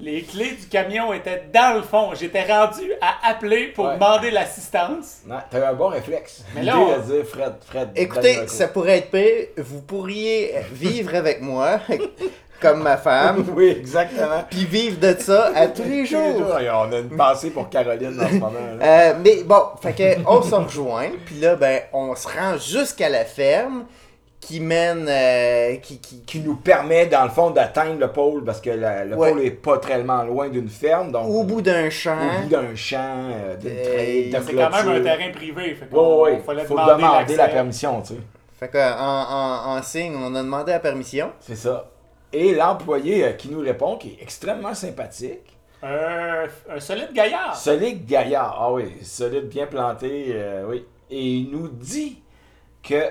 Les 0.06 0.22
clés 0.22 0.52
du 0.52 0.68
camion 0.68 1.12
étaient 1.12 1.42
dans 1.52 1.74
le 1.74 1.82
fond. 1.82 2.10
J'étais 2.14 2.44
rendu 2.44 2.92
à 3.00 3.28
appeler 3.28 3.72
pour 3.74 3.86
Ouais. 3.86 3.94
demander 3.94 4.30
l'assistance. 4.30 5.16
Non, 5.26 5.38
t'as 5.50 5.58
eu 5.58 5.62
un 5.64 5.72
bon 5.72 5.88
réflexe. 5.88 6.44
Mais 6.54 6.62
là, 6.62 6.78
on- 6.78 6.96
dire 7.00 7.24
Fred, 7.26 7.54
Fred. 7.66 7.88
Écoutez, 7.96 8.46
ça 8.46 8.68
pourrait 8.68 8.98
être 8.98 9.10
pire. 9.10 9.48
Vous 9.58 9.80
pourriez 9.82 10.54
vivre 10.70 11.12
avec 11.16 11.40
moi, 11.42 11.80
comme 12.60 12.84
ma 12.84 12.96
femme, 12.98 13.46
oui, 13.56 13.74
exactement. 13.80 14.44
puis 14.48 14.64
vivre 14.64 15.00
de 15.00 15.16
ça 15.18 15.50
à 15.56 15.66
tous 15.66 15.82
les 15.82 16.06
jours. 16.06 16.20
On 16.54 16.92
a 16.92 16.98
une 17.00 17.16
pensée 17.16 17.50
pour 17.50 17.68
Caroline 17.68 18.16
en 18.22 18.28
ce 18.28 18.34
moment. 18.34 18.52
Euh, 18.80 19.12
mais 19.24 19.42
bon, 19.42 19.62
fait 19.82 19.92
que 19.92 20.20
on 20.28 20.40
se 20.40 20.54
rejoint, 20.54 21.10
puis 21.24 21.40
là, 21.40 21.56
ben, 21.56 21.80
on 21.92 22.14
se 22.14 22.28
rend 22.28 22.56
jusqu'à 22.58 23.08
la 23.08 23.24
ferme 23.24 23.86
qui 24.40 24.60
mène, 24.60 25.06
euh, 25.08 25.76
qui, 25.76 25.98
qui, 25.98 26.20
Qui 26.22 26.40
nous 26.40 26.56
permet, 26.56 27.06
dans 27.06 27.24
le 27.24 27.30
fond, 27.30 27.50
d'atteindre 27.50 27.98
le 27.98 28.12
pôle 28.12 28.44
parce 28.44 28.60
que 28.60 28.70
la- 28.70 29.04
le 29.04 29.16
Ouais. 29.16 29.30
pôle 29.30 29.42
est 29.42 29.50
pas 29.50 29.78
tellement 29.78 30.22
loin 30.22 30.48
d'une 30.48 30.68
ferme. 30.68 31.10
Donc, 31.10 31.26
au 31.28 31.42
bout 31.42 31.62
d'un 31.62 31.86
au 31.86 31.90
champ. 31.90 32.16
bout 32.42 32.48
d'un 32.48 32.74
champ, 32.76 33.30
euh, 33.32 33.56
d'une 33.56 33.70
Euh, 33.70 34.40
C'est 34.46 34.54
quand 34.54 34.70
même 34.70 34.88
un 34.88 35.02
terrain 35.02 35.32
privé. 35.32 35.74
Fait 35.74 35.88
ouais, 35.96 36.38
fallait 36.46 36.64
faut 36.64 36.74
demander, 36.74 37.02
demander 37.02 37.36
la 37.36 37.48
permission, 37.48 38.02
tu 38.02 38.14
sais. 38.14 38.20
Fait 38.58 38.68
que, 38.68 38.78
en, 38.78 39.72
en, 39.74 39.76
en 39.78 39.82
signe, 39.82 40.14
on 40.16 40.34
a 40.34 40.42
demandé 40.42 40.72
la 40.72 40.80
permission. 40.80 41.30
C'est 41.40 41.56
ça. 41.56 41.90
Et 42.32 42.54
l'employé 42.54 43.24
euh, 43.24 43.32
qui 43.32 43.48
nous 43.48 43.60
répond, 43.60 43.96
qui 43.96 44.10
est 44.18 44.22
extrêmement 44.22 44.74
sympathique, 44.74 45.56
Un, 45.82 46.44
un 46.70 46.80
solide 46.80 47.12
gaillard. 47.12 47.56
solide 47.56 48.06
gaillard, 48.06 48.56
ah 48.60 48.72
oui, 48.72 48.92
solide, 49.02 49.48
bien 49.48 49.66
planté, 49.66 50.34
oui. 50.68 50.84
Et 51.10 51.20
il 51.22 51.50
nous 51.50 51.68
dit 51.68 52.20
que 52.82 53.02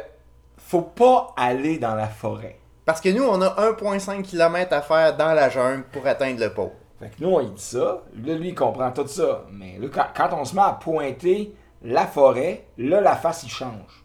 faut 0.66 0.82
pas 0.82 1.34
aller 1.38 1.78
dans 1.78 1.94
la 1.94 2.08
forêt. 2.08 2.58
Parce 2.86 3.00
que 3.00 3.10
nous, 3.10 3.24
on 3.24 3.40
a 3.42 3.50
1,5 3.72 4.24
km 4.24 4.74
à 4.74 4.82
faire 4.82 5.16
dans 5.16 5.34
la 5.34 5.50
jungle 5.50 5.84
pour 5.92 6.06
atteindre 6.08 6.40
le 6.40 6.54
pôle. 6.54 6.72
Fait 7.00 7.10
que 7.10 7.24
nous, 7.24 7.30
on 7.30 7.44
dit 7.44 7.62
ça. 7.62 8.02
Là, 8.24 8.34
lui, 8.34 8.50
il 8.50 8.56
comprend 8.56 8.92
tout 8.92 9.08
ça. 9.08 9.44
Mais 9.52 9.78
là, 9.80 9.88
quand, 9.94 10.08
quand 10.16 10.38
on 10.40 10.44
se 10.44 10.56
met 10.56 10.62
à 10.62 10.72
pointer 10.72 11.54
la 11.84 12.08
forêt, 12.08 12.66
là, 12.78 13.00
la 13.00 13.16
face, 13.16 13.44
il 13.44 13.50
change. 13.50 14.04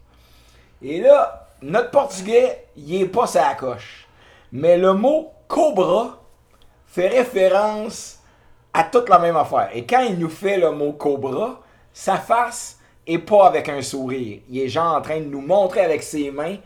Et 0.82 1.00
là, 1.00 1.48
notre 1.62 1.90
portugais, 1.90 2.66
il 2.76 3.02
est 3.02 3.06
pas 3.06 3.26
sa 3.26 3.54
coche. 3.54 4.06
Mais 4.52 4.76
le 4.76 4.92
mot 4.92 5.32
cobra 5.48 6.18
fait 6.86 7.08
référence 7.08 8.18
à 8.74 8.84
toute 8.84 9.08
la 9.08 9.18
même 9.18 9.36
affaire. 9.36 9.70
Et 9.72 9.86
quand 9.86 10.00
il 10.00 10.18
nous 10.18 10.28
fait 10.28 10.58
le 10.58 10.72
mot 10.72 10.92
cobra, 10.92 11.60
sa 11.92 12.16
face 12.16 12.79
est 13.06 13.18
pas 13.18 13.46
avec 13.46 13.68
un 13.68 13.82
sourire. 13.82 14.40
Il 14.48 14.60
est 14.60 14.68
genre 14.68 14.96
en 14.96 15.00
train 15.00 15.20
de 15.20 15.24
nous 15.24 15.40
montrer 15.40 15.80
avec 15.80 16.02
ses 16.02 16.30
mains 16.30 16.56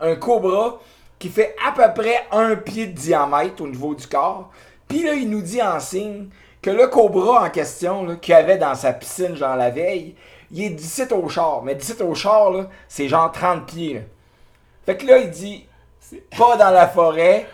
un 0.00 0.16
cobra 0.16 0.80
qui 1.18 1.28
fait 1.28 1.54
à 1.66 1.72
peu 1.72 2.02
près 2.02 2.26
un 2.32 2.56
pied 2.56 2.86
de 2.86 2.92
diamètre 2.92 3.62
au 3.62 3.66
niveau 3.66 3.94
du 3.94 4.06
corps. 4.06 4.50
Puis 4.88 5.02
là, 5.02 5.14
il 5.14 5.28
nous 5.28 5.42
dit 5.42 5.62
en 5.62 5.78
signe 5.78 6.28
que 6.62 6.70
le 6.70 6.88
cobra 6.88 7.44
en 7.44 7.50
question, 7.50 8.16
qu'il 8.16 8.34
avait 8.34 8.58
dans 8.58 8.74
sa 8.74 8.92
piscine, 8.92 9.36
genre 9.36 9.56
la 9.56 9.70
veille, 9.70 10.14
il 10.50 10.62
est 10.62 10.70
17 10.70 11.12
au 11.12 11.28
char. 11.28 11.62
Mais 11.62 11.74
17 11.74 12.00
au 12.02 12.14
char, 12.14 12.52
c'est 12.88 13.08
genre 13.08 13.30
30 13.30 13.66
pieds. 13.66 13.94
là. 13.94 14.00
Fait 14.86 14.96
que 14.96 15.06
là, 15.06 15.18
il 15.18 15.30
dit, 15.30 15.66
pas 16.36 16.56
dans 16.56 16.70
la 16.70 16.88
forêt, 16.88 17.46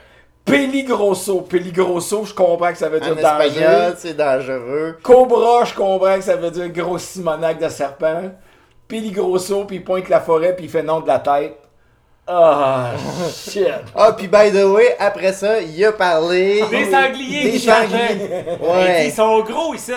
Peligroso. 0.47 1.41
Peligroso, 1.43 2.25
je 2.25 2.33
comprends 2.33 2.71
que 2.73 2.79
ça 2.79 2.89
veut 2.89 3.03
En 3.03 3.05
dire 3.05 3.17
dangereux. 3.17 3.43
espagnol, 3.49 3.95
c'est 3.99 4.15
dangereux. 4.17 4.99
Cobra, 5.03 5.65
je 5.65 5.75
comprends 5.75 6.15
que 6.17 6.23
ça 6.25 6.37
veut 6.37 6.51
dire 6.51 6.69
gros 6.71 6.99
simonac 6.99 7.59
de 7.59 7.69
serpent. 7.69 8.23
Peligroso, 8.89 9.65
puis 9.65 9.77
il 9.77 9.85
pointe 9.85 10.09
la 10.09 10.21
forêt, 10.21 10.55
puis 10.55 10.67
il 10.67 10.71
fait 10.71 10.83
non 10.85 11.01
de 11.01 11.09
la 11.09 11.19
tête. 11.19 11.59
Ah, 12.29 12.93
shit. 13.33 13.67
Ah, 13.95 14.13
puis 14.17 14.27
by 14.29 14.51
the 14.53 14.65
way, 14.65 14.97
après 14.99 15.33
ça, 15.33 15.61
il 15.61 15.85
a 15.85 15.93
parlé. 15.93 16.63
Des 16.71 16.91
sangliers 16.91 17.43
Des 17.45 17.51
qui 17.53 17.59
sangliers. 17.61 18.57
Et 18.61 18.65
Ouais. 18.65 19.07
Ils 19.07 19.13
sont 19.13 19.41
gros 19.43 19.75
ici. 19.75 19.93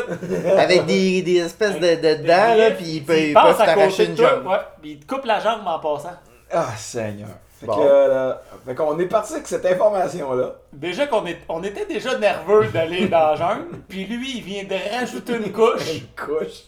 Avec 0.58 0.86
des, 0.86 1.22
des 1.24 1.38
espèces 1.38 1.80
de, 1.80 1.96
de 1.96 2.28
dents, 2.28 2.56
là, 2.56 2.72
puis 2.72 2.86
ils 2.98 3.04
peuvent, 3.04 3.34
t'arracher 3.34 4.06
une 4.06 4.18
jambe. 4.18 4.46
ouais, 4.48 4.58
puis 4.82 4.92
ils 4.92 5.00
te 5.00 5.06
coupent 5.12 5.26
la 5.26 5.40
jambe 5.40 5.62
en 5.66 5.80
passant. 5.80 6.18
Ah, 6.52 6.68
Seigneur. 6.78 7.30
Fait 7.60 7.66
Bon. 7.66 7.76
que, 7.76 7.82
euh, 7.84 8.34
fait 8.66 8.74
qu'on 8.74 8.98
est 9.00 9.06
parti 9.08 9.34
avec 9.34 9.46
cette 9.48 9.66
information-là. 9.66 10.54
Déjà 10.72 11.08
qu'on 11.08 11.26
est, 11.26 11.40
on 11.50 11.62
était 11.62 11.86
déjà 11.86 12.18
nerveux 12.18 12.68
d'aller 12.68 13.08
dans 13.10 13.32
la 13.32 13.36
jungle, 13.36 13.80
puis 13.90 14.06
lui, 14.06 14.38
il 14.38 14.44
vient 14.44 14.64
de 14.64 14.76
rajouter 14.98 15.34
une 15.36 15.52
couche, 15.52 15.94
Une 15.94 16.08
couche. 16.26 16.64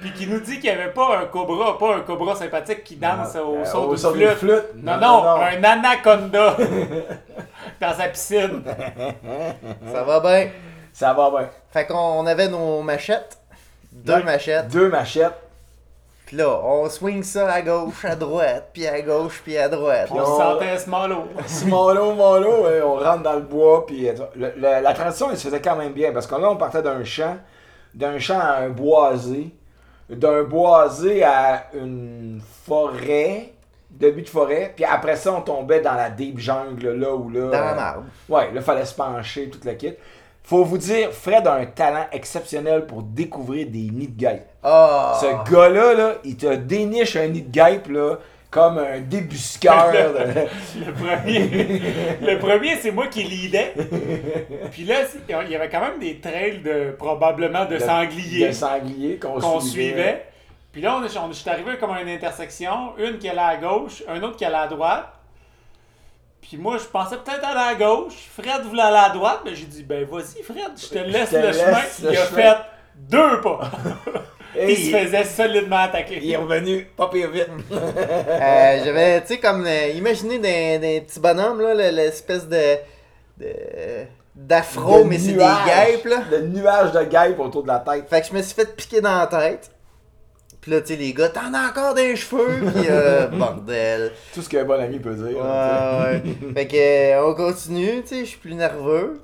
puis 0.00 0.12
qui 0.12 0.26
nous 0.26 0.40
dit 0.40 0.58
qu'il 0.58 0.74
n'y 0.74 0.80
avait 0.80 0.90
pas 0.92 1.18
un 1.18 1.26
cobra, 1.26 1.78
pas 1.78 1.94
un 1.94 2.00
cobra 2.00 2.34
sympathique 2.34 2.82
qui 2.82 2.96
danse 2.96 3.36
au 3.36 3.58
Euh, 3.58 3.64
son 3.64 3.78
au 3.84 3.88
d'une 3.90 3.96
son 3.98 4.10
d'une 4.12 4.28
flûte. 4.30 4.38
flûte. 4.38 4.64
Non, 4.82 4.96
non, 4.98 5.24
un 5.26 5.62
anaconda 5.62 6.56
dans 7.80 7.94
sa 7.94 8.08
piscine. 8.08 8.64
Ça 9.92 10.02
va 10.02 10.18
bien. 10.20 10.48
Ça 10.92 11.12
va 11.12 11.30
bien. 11.30 11.48
Fait 11.70 11.86
qu'on 11.86 11.94
on 11.96 12.26
avait 12.26 12.48
nos 12.48 12.82
machettes. 12.82 13.38
Deux 13.92 14.22
machettes. 14.24 14.66
Deux 14.68 14.88
machettes. 14.88 15.38
Puis 16.30 16.36
là, 16.36 16.60
on 16.62 16.88
swing 16.88 17.24
ça 17.24 17.50
à 17.50 17.60
gauche, 17.60 18.04
à 18.04 18.14
droite, 18.14 18.68
puis 18.72 18.86
à 18.86 19.00
gauche, 19.02 19.40
puis 19.42 19.58
à 19.58 19.68
droite. 19.68 20.06
On 20.12 20.14
se 20.24 20.30
sentait 20.40 20.78
smallo. 20.78 21.24
Smolo, 21.44 22.12
mollo, 22.14 22.66
euh, 22.66 22.82
on 22.84 22.94
rentre 23.00 23.24
dans 23.24 23.32
le 23.34 23.40
bois, 23.40 23.84
puis 23.84 24.08
euh, 24.08 24.12
le- 24.36 24.52
le- 24.56 24.80
la 24.80 24.94
transition, 24.94 25.28
elle 25.32 25.36
se 25.36 25.48
faisait 25.48 25.60
quand 25.60 25.74
même 25.74 25.92
bien, 25.92 26.12
parce 26.12 26.28
que 26.28 26.36
là, 26.36 26.48
on 26.48 26.56
partait 26.56 26.82
d'un 26.82 27.02
champ, 27.02 27.36
d'un 27.94 28.20
champ 28.20 28.38
à 28.38 28.58
un 28.58 28.68
boisé, 28.68 29.50
d'un 30.08 30.44
boisé 30.44 31.24
à 31.24 31.64
une 31.74 32.40
forêt, 32.64 33.52
début 33.90 34.22
de 34.22 34.28
forêt, 34.28 34.72
puis 34.76 34.84
après 34.84 35.16
ça, 35.16 35.32
on 35.32 35.40
tombait 35.40 35.80
dans 35.80 35.94
la 35.94 36.10
deep 36.10 36.38
jungle, 36.38 36.92
là 36.92 37.12
où 37.12 37.28
là... 37.28 37.40
Dans 37.50 37.50
la 37.64 37.74
marbre. 37.74 38.04
Ouais, 38.28 38.52
là, 38.52 38.60
fallait 38.60 38.84
se 38.84 38.94
pencher, 38.94 39.50
toute 39.50 39.64
la 39.64 39.74
kit. 39.74 39.94
Faut 40.42 40.64
vous 40.64 40.78
dire, 40.78 41.12
Fred 41.12 41.46
a 41.46 41.54
un 41.54 41.66
talent 41.66 42.06
exceptionnel 42.12 42.86
pour 42.86 43.02
découvrir 43.02 43.66
des 43.68 43.88
nids 43.90 44.08
de 44.08 44.18
guêpes. 44.18 44.46
Ah! 44.62 45.18
Ce 45.20 45.52
gars-là, 45.52 45.94
là, 45.94 46.14
il 46.24 46.36
te 46.36 46.54
déniche 46.54 47.14
un 47.16 47.28
nid 47.28 47.42
de 47.42 47.50
guêpe, 47.50 47.88
là, 47.88 48.16
comme 48.50 48.78
un 48.78 48.98
débusqueur. 49.00 49.92
de- 49.92 50.80
Le 50.84 50.92
premier, 50.92 51.80
le 52.20 52.38
premier 52.38 52.76
c'est 52.76 52.90
moi 52.90 53.06
qui 53.06 53.22
leadais. 53.22 53.74
Puis 54.72 54.84
là, 54.84 54.96
il 55.46 55.50
y 55.50 55.54
avait 55.54 55.68
quand 55.68 55.80
même 55.80 56.00
des 56.00 56.18
trails 56.18 56.58
de 56.58 56.90
probablement 56.98 57.64
de, 57.66 57.78
sangliers 57.78 58.48
De 58.48 58.52
sanglier 58.52 59.18
qu'on 59.18 59.60
suivait. 59.60 59.70
suivait. 59.92 60.26
Puis 60.72 60.82
là, 60.82 60.96
on 61.00 61.04
est, 61.04 61.16
on, 61.16 61.50
arrivé 61.50 61.76
comme 61.78 61.90
à 61.90 62.02
une 62.02 62.08
intersection, 62.08 62.92
une 62.98 63.18
qui 63.18 63.28
allait 63.28 63.40
à 63.40 63.56
gauche, 63.56 64.02
un 64.08 64.22
autre 64.22 64.36
qui 64.36 64.44
allait 64.44 64.56
à 64.56 64.66
droite. 64.68 65.12
Puis 66.42 66.56
moi, 66.56 66.78
je 66.78 66.84
pensais 66.84 67.16
peut-être 67.16 67.44
aller 67.44 67.74
à 67.74 67.74
gauche. 67.74 68.28
Fred 68.36 68.62
voulait 68.68 68.82
aller 68.82 68.96
à 68.96 69.10
droite, 69.10 69.40
mais 69.44 69.54
j'ai 69.54 69.66
dit, 69.66 69.82
ben 69.84 70.04
vas-y, 70.04 70.42
Fred, 70.42 70.72
je 70.76 70.86
te 70.88 70.98
laisse 70.98 71.30
te 71.30 71.36
le 71.36 71.42
laisse 71.42 71.58
chemin. 71.60 71.78
le 72.02 72.12
il 72.12 72.16
a 72.18 72.24
fait 72.26 72.56
deux 72.96 73.40
pas. 73.40 73.70
Et 74.56 74.72
il 74.72 74.76
se 74.90 74.96
faisait 74.96 75.24
solidement 75.24 75.76
attaquer. 75.76 76.18
il 76.22 76.30
est 76.32 76.36
revenu 76.36 76.84
pas 76.96 77.08
pire 77.08 77.30
vite. 77.30 77.46
Euh, 77.70 78.84
J'avais, 78.84 79.20
tu 79.22 79.26
sais, 79.28 79.38
comme, 79.38 79.66
euh, 79.66 79.88
imaginez 79.88 80.38
des, 80.38 80.78
des 80.78 81.00
petits 81.02 81.20
bonhommes, 81.20 81.60
là, 81.60 81.74
le- 81.74 81.94
l'espèce 81.94 82.48
de. 82.48 82.76
de- 83.38 84.04
d'afro, 84.34 85.04
mais 85.04 85.18
c'est 85.18 85.32
des 85.32 85.38
guêpes, 85.38 86.04
là. 86.06 86.22
Le 86.30 86.42
nuage 86.46 86.92
de 86.92 87.02
guêpes 87.04 87.38
autour 87.38 87.62
de 87.62 87.68
la 87.68 87.80
tête. 87.80 88.08
Fait 88.08 88.22
que 88.22 88.28
je 88.28 88.32
me 88.32 88.40
suis 88.42 88.54
fait 88.54 88.74
piquer 88.74 89.00
dans 89.00 89.18
la 89.18 89.26
tête. 89.26 89.70
Puis 90.60 90.70
là, 90.72 90.80
tu 90.82 90.88
sais, 90.88 90.96
les 90.96 91.14
gars, 91.14 91.28
t'en 91.30 91.54
as 91.54 91.70
encore 91.70 91.94
des 91.94 92.14
cheveux, 92.16 92.60
pis 92.72 92.86
euh, 92.90 93.26
bordel. 93.32 94.12
Tout 94.34 94.42
ce 94.42 94.48
qu'un 94.48 94.64
bon 94.64 94.78
ami 94.80 94.98
peut 94.98 95.14
dire. 95.14 95.38
Ouais, 95.38 96.22
ouais. 96.22 96.22
fait 96.54 96.66
que, 96.66 96.76
euh, 97.16 97.26
on 97.30 97.34
continue, 97.34 98.02
tu 98.02 98.08
sais, 98.08 98.20
je 98.20 98.30
suis 98.30 98.38
plus 98.38 98.54
nerveux. 98.54 99.20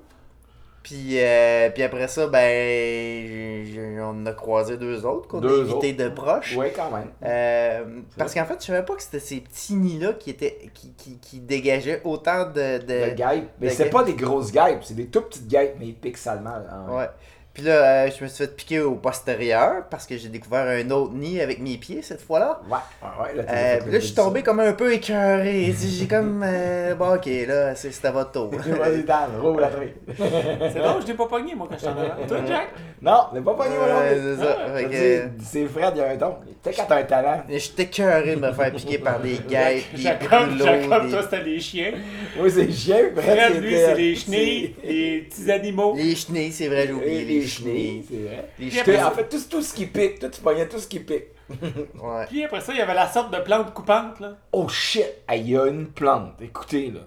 Puis, 0.83 1.19
euh, 1.19 1.69
puis 1.71 1.83
après 1.83 2.07
ça, 2.07 2.29
ben, 2.29 4.01
on 4.03 4.25
a 4.25 4.33
croisé 4.33 4.77
deux 4.77 5.05
autres 5.05 5.27
qu'on 5.27 5.39
a 5.39 5.41
Deux 5.41 5.73
autres. 5.73 5.81
de 5.85 6.05
tu 6.09 6.15
proche. 6.15 6.53
sais. 6.53 6.57
Ouais, 6.57 6.73
quand 6.75 6.91
même. 6.93 7.09
Euh, 7.25 7.85
parce 8.17 8.33
qu'en 8.33 8.45
fait, 8.45 8.57
je 8.61 8.67
savais 8.67 8.85
pas 8.85 8.95
que 8.95 9.03
c'était 9.03 9.19
ces 9.19 9.41
petits 9.41 9.75
nids-là 9.75 10.13
qui, 10.13 10.31
étaient, 10.31 10.71
qui, 10.75 10.93
qui, 10.97 11.19
qui 11.19 11.41
dégageaient 11.41 12.01
autant 12.05 12.45
de... 12.47 12.79
de... 12.79 13.05
Le 13.11 13.15
guêpe. 13.15 13.49
Mais 13.61 13.67
de 13.69 13.73
c'est 13.73 13.91
pas 13.91 14.05
des 14.05 14.15
grosses 14.15 14.53
guêpes, 14.53 14.79
c'est 14.83 14.95
des 14.95 15.07
tout 15.07 15.23
petites 15.23 15.49
guêpes, 15.49 15.75
mais 15.81 15.87
ils 15.87 15.95
piquent 15.97 16.17
salement. 16.19 16.51
là. 16.57 16.67
Ah, 16.71 16.97
Ouais. 16.97 17.09
Puis 17.57 17.65
là, 17.65 17.73
euh, 18.05 18.11
je 18.11 18.23
me 18.23 18.29
suis 18.29 18.45
fait 18.45 18.55
piquer 18.55 18.81
au 18.81 18.97
postérieur 18.97 19.85
parce 19.91 20.05
que 20.07 20.19
j'ai 20.19 20.29
découvert 20.29 20.67
un 20.67 20.91
autre 20.91 21.15
nid 21.15 21.41
avec 21.41 21.59
mes 21.59 21.79
pieds 21.79 22.03
cette 22.03 22.21
fois-là. 22.21 22.61
Ouais, 22.71 22.77
ouais, 23.03 23.25
ouais. 23.25 23.43
Là, 23.43 23.51
Euh, 23.51 23.79
puis 23.83 23.93
là, 23.93 23.99
je 23.99 24.05
suis 24.05 24.15
tombé 24.15 24.43
comme 24.43 24.61
un 24.61 24.75
peu 24.75 24.93
écœuré. 24.93 25.75
J'ai 25.81 26.07
comme. 26.07 26.45
euh, 26.47 26.95
bon, 26.95 27.15
ok, 27.15 27.27
là, 27.49 27.75
c'est 27.75 27.93
c'est 27.93 28.07
à 28.07 28.11
votre 28.11 28.33
tour. 28.33 28.51
Vas-y, 28.55 29.05
Dan, 29.05 29.41
roule 29.41 29.61
la. 29.63 29.71
C'est 30.71 30.81
drôle, 30.81 31.01
je 31.01 31.07
t'ai 31.07 31.15
pas 31.15 31.27
pogné, 31.27 31.55
moi, 31.55 31.67
quand 31.71 31.77
j'étais 31.79 31.89
en 31.93 31.97
avant. 31.99 32.27
Toi, 32.29 32.39
Jack? 32.47 32.69
Non, 33.01 33.21
n'est 33.33 33.41
pas 33.41 33.55
pogné, 33.55 33.77
moi 33.77 33.89
non 33.89 33.99
Ouais, 34.01 34.15
plus. 34.15 34.37
c'est 34.37 34.43
ça. 34.45 34.57
Ah, 34.67 34.79
Je 34.79 34.85
que, 34.87 35.29
C'est 35.43 35.67
Fred, 35.67 35.93
il 35.95 35.99
y 35.99 36.01
a 36.03 36.11
un 36.11 36.17
don. 36.17 36.35
Peut-être 36.63 36.77
quand 36.77 36.85
t'as 36.89 36.97
un 36.99 37.03
talent. 37.05 37.43
J'étais 37.49 37.83
écœuré 37.85 38.37
de 38.37 38.41
me 38.41 38.53
faire 38.53 38.73
piquer 38.73 38.99
par 38.99 39.21
des 39.21 39.39
guêpes, 39.49 39.85
des 39.95 40.03
Jacob, 40.03 40.51
Jacob, 40.59 41.05
des- 41.07 41.11
toi, 41.13 41.23
c'était 41.23 41.43
les 41.43 41.61
chiens. 41.61 41.93
Oui, 42.39 42.51
c'est 42.51 42.71
chien. 42.73 42.99
Fred, 43.17 43.63
lui, 43.63 43.75
c'est 43.77 43.95
les 43.95 44.15
chenilles. 44.15 44.17
chenilles, 44.17 44.75
les 44.85 45.19
petits 45.31 45.51
animaux. 45.51 45.95
Les 45.97 46.15
chenilles, 46.17 46.53
c'est 46.53 46.69
vrai, 46.69 46.87
j'ai 46.87 46.93
oublié. 46.93 47.43
Les 47.47 47.53
chenilles, 47.53 48.05
c'est 48.09 48.17
vrai. 48.17 48.51
Les 48.59 48.69
Puis. 48.69 49.03
En 49.03 49.11
fait, 49.11 49.29
tout, 49.29 49.43
tout 49.49 49.63
ce 49.63 49.75
qui 49.75 49.87
pique, 49.87 50.19
tout, 50.19 50.29
tu 50.29 50.41
pognais 50.41 50.69
tout 50.69 50.79
ce 50.79 50.87
qui 50.87 51.01
pique. 51.01 51.27
Ouais. 52.03 52.27
Puis 52.27 52.45
après 52.45 52.61
ça, 52.61 52.73
il 52.73 52.79
y 52.79 52.83
avait 52.83 52.95
la 52.95 53.09
sorte 53.09 53.33
de 53.33 53.41
plante 53.41 53.73
coupante, 53.73 54.19
là. 54.21 54.37
Oh 54.53 54.69
shit! 54.69 55.07
Il 55.33 55.49
y 55.49 55.57
a 55.57 55.67
une 55.67 55.87
plante, 55.87 56.41
écoutez 56.43 56.91
là. 56.91 57.01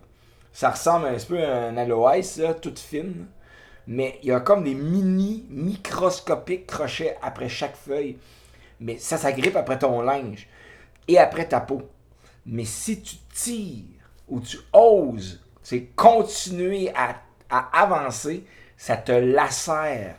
Ça 0.53 0.71
ressemble 0.71 1.07
un 1.07 1.13
petit 1.13 1.25
peu 1.27 1.43
à 1.43 1.65
un 1.65 1.77
aloès, 1.77 2.37
là, 2.37 2.53
toute 2.53 2.79
fine. 2.79 3.27
Mais 3.87 4.19
il 4.21 4.29
y 4.29 4.31
a 4.31 4.39
comme 4.39 4.63
des 4.63 4.75
mini, 4.75 5.45
microscopiques 5.49 6.67
crochets 6.67 7.17
après 7.21 7.49
chaque 7.49 7.75
feuille. 7.75 8.17
Mais 8.79 8.97
ça 8.97 9.17
s'agrippe 9.17 9.55
après 9.55 9.79
ton 9.79 10.01
linge 10.01 10.47
et 11.07 11.17
après 11.17 11.47
ta 11.47 11.59
peau. 11.59 11.81
Mais 12.45 12.65
si 12.65 13.01
tu 13.01 13.15
tires 13.33 13.85
ou 14.27 14.39
tu 14.39 14.57
oses, 14.73 15.41
c'est 15.63 15.85
continuer 15.95 16.91
à, 16.95 17.15
à 17.49 17.81
avancer, 17.81 18.45
ça 18.77 18.95
te 18.95 19.11
lacère. 19.11 20.15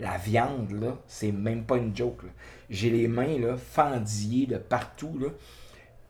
La 0.00 0.16
viande, 0.16 0.72
là, 0.72 0.96
c'est 1.06 1.30
même 1.30 1.64
pas 1.64 1.76
une 1.76 1.94
joke. 1.94 2.22
J'ai 2.68 2.90
les 2.90 3.06
mains 3.06 3.38
là, 3.38 3.56
fendillées 3.56 4.46
de 4.46 4.56
partout. 4.56 5.16
Là 5.20 5.28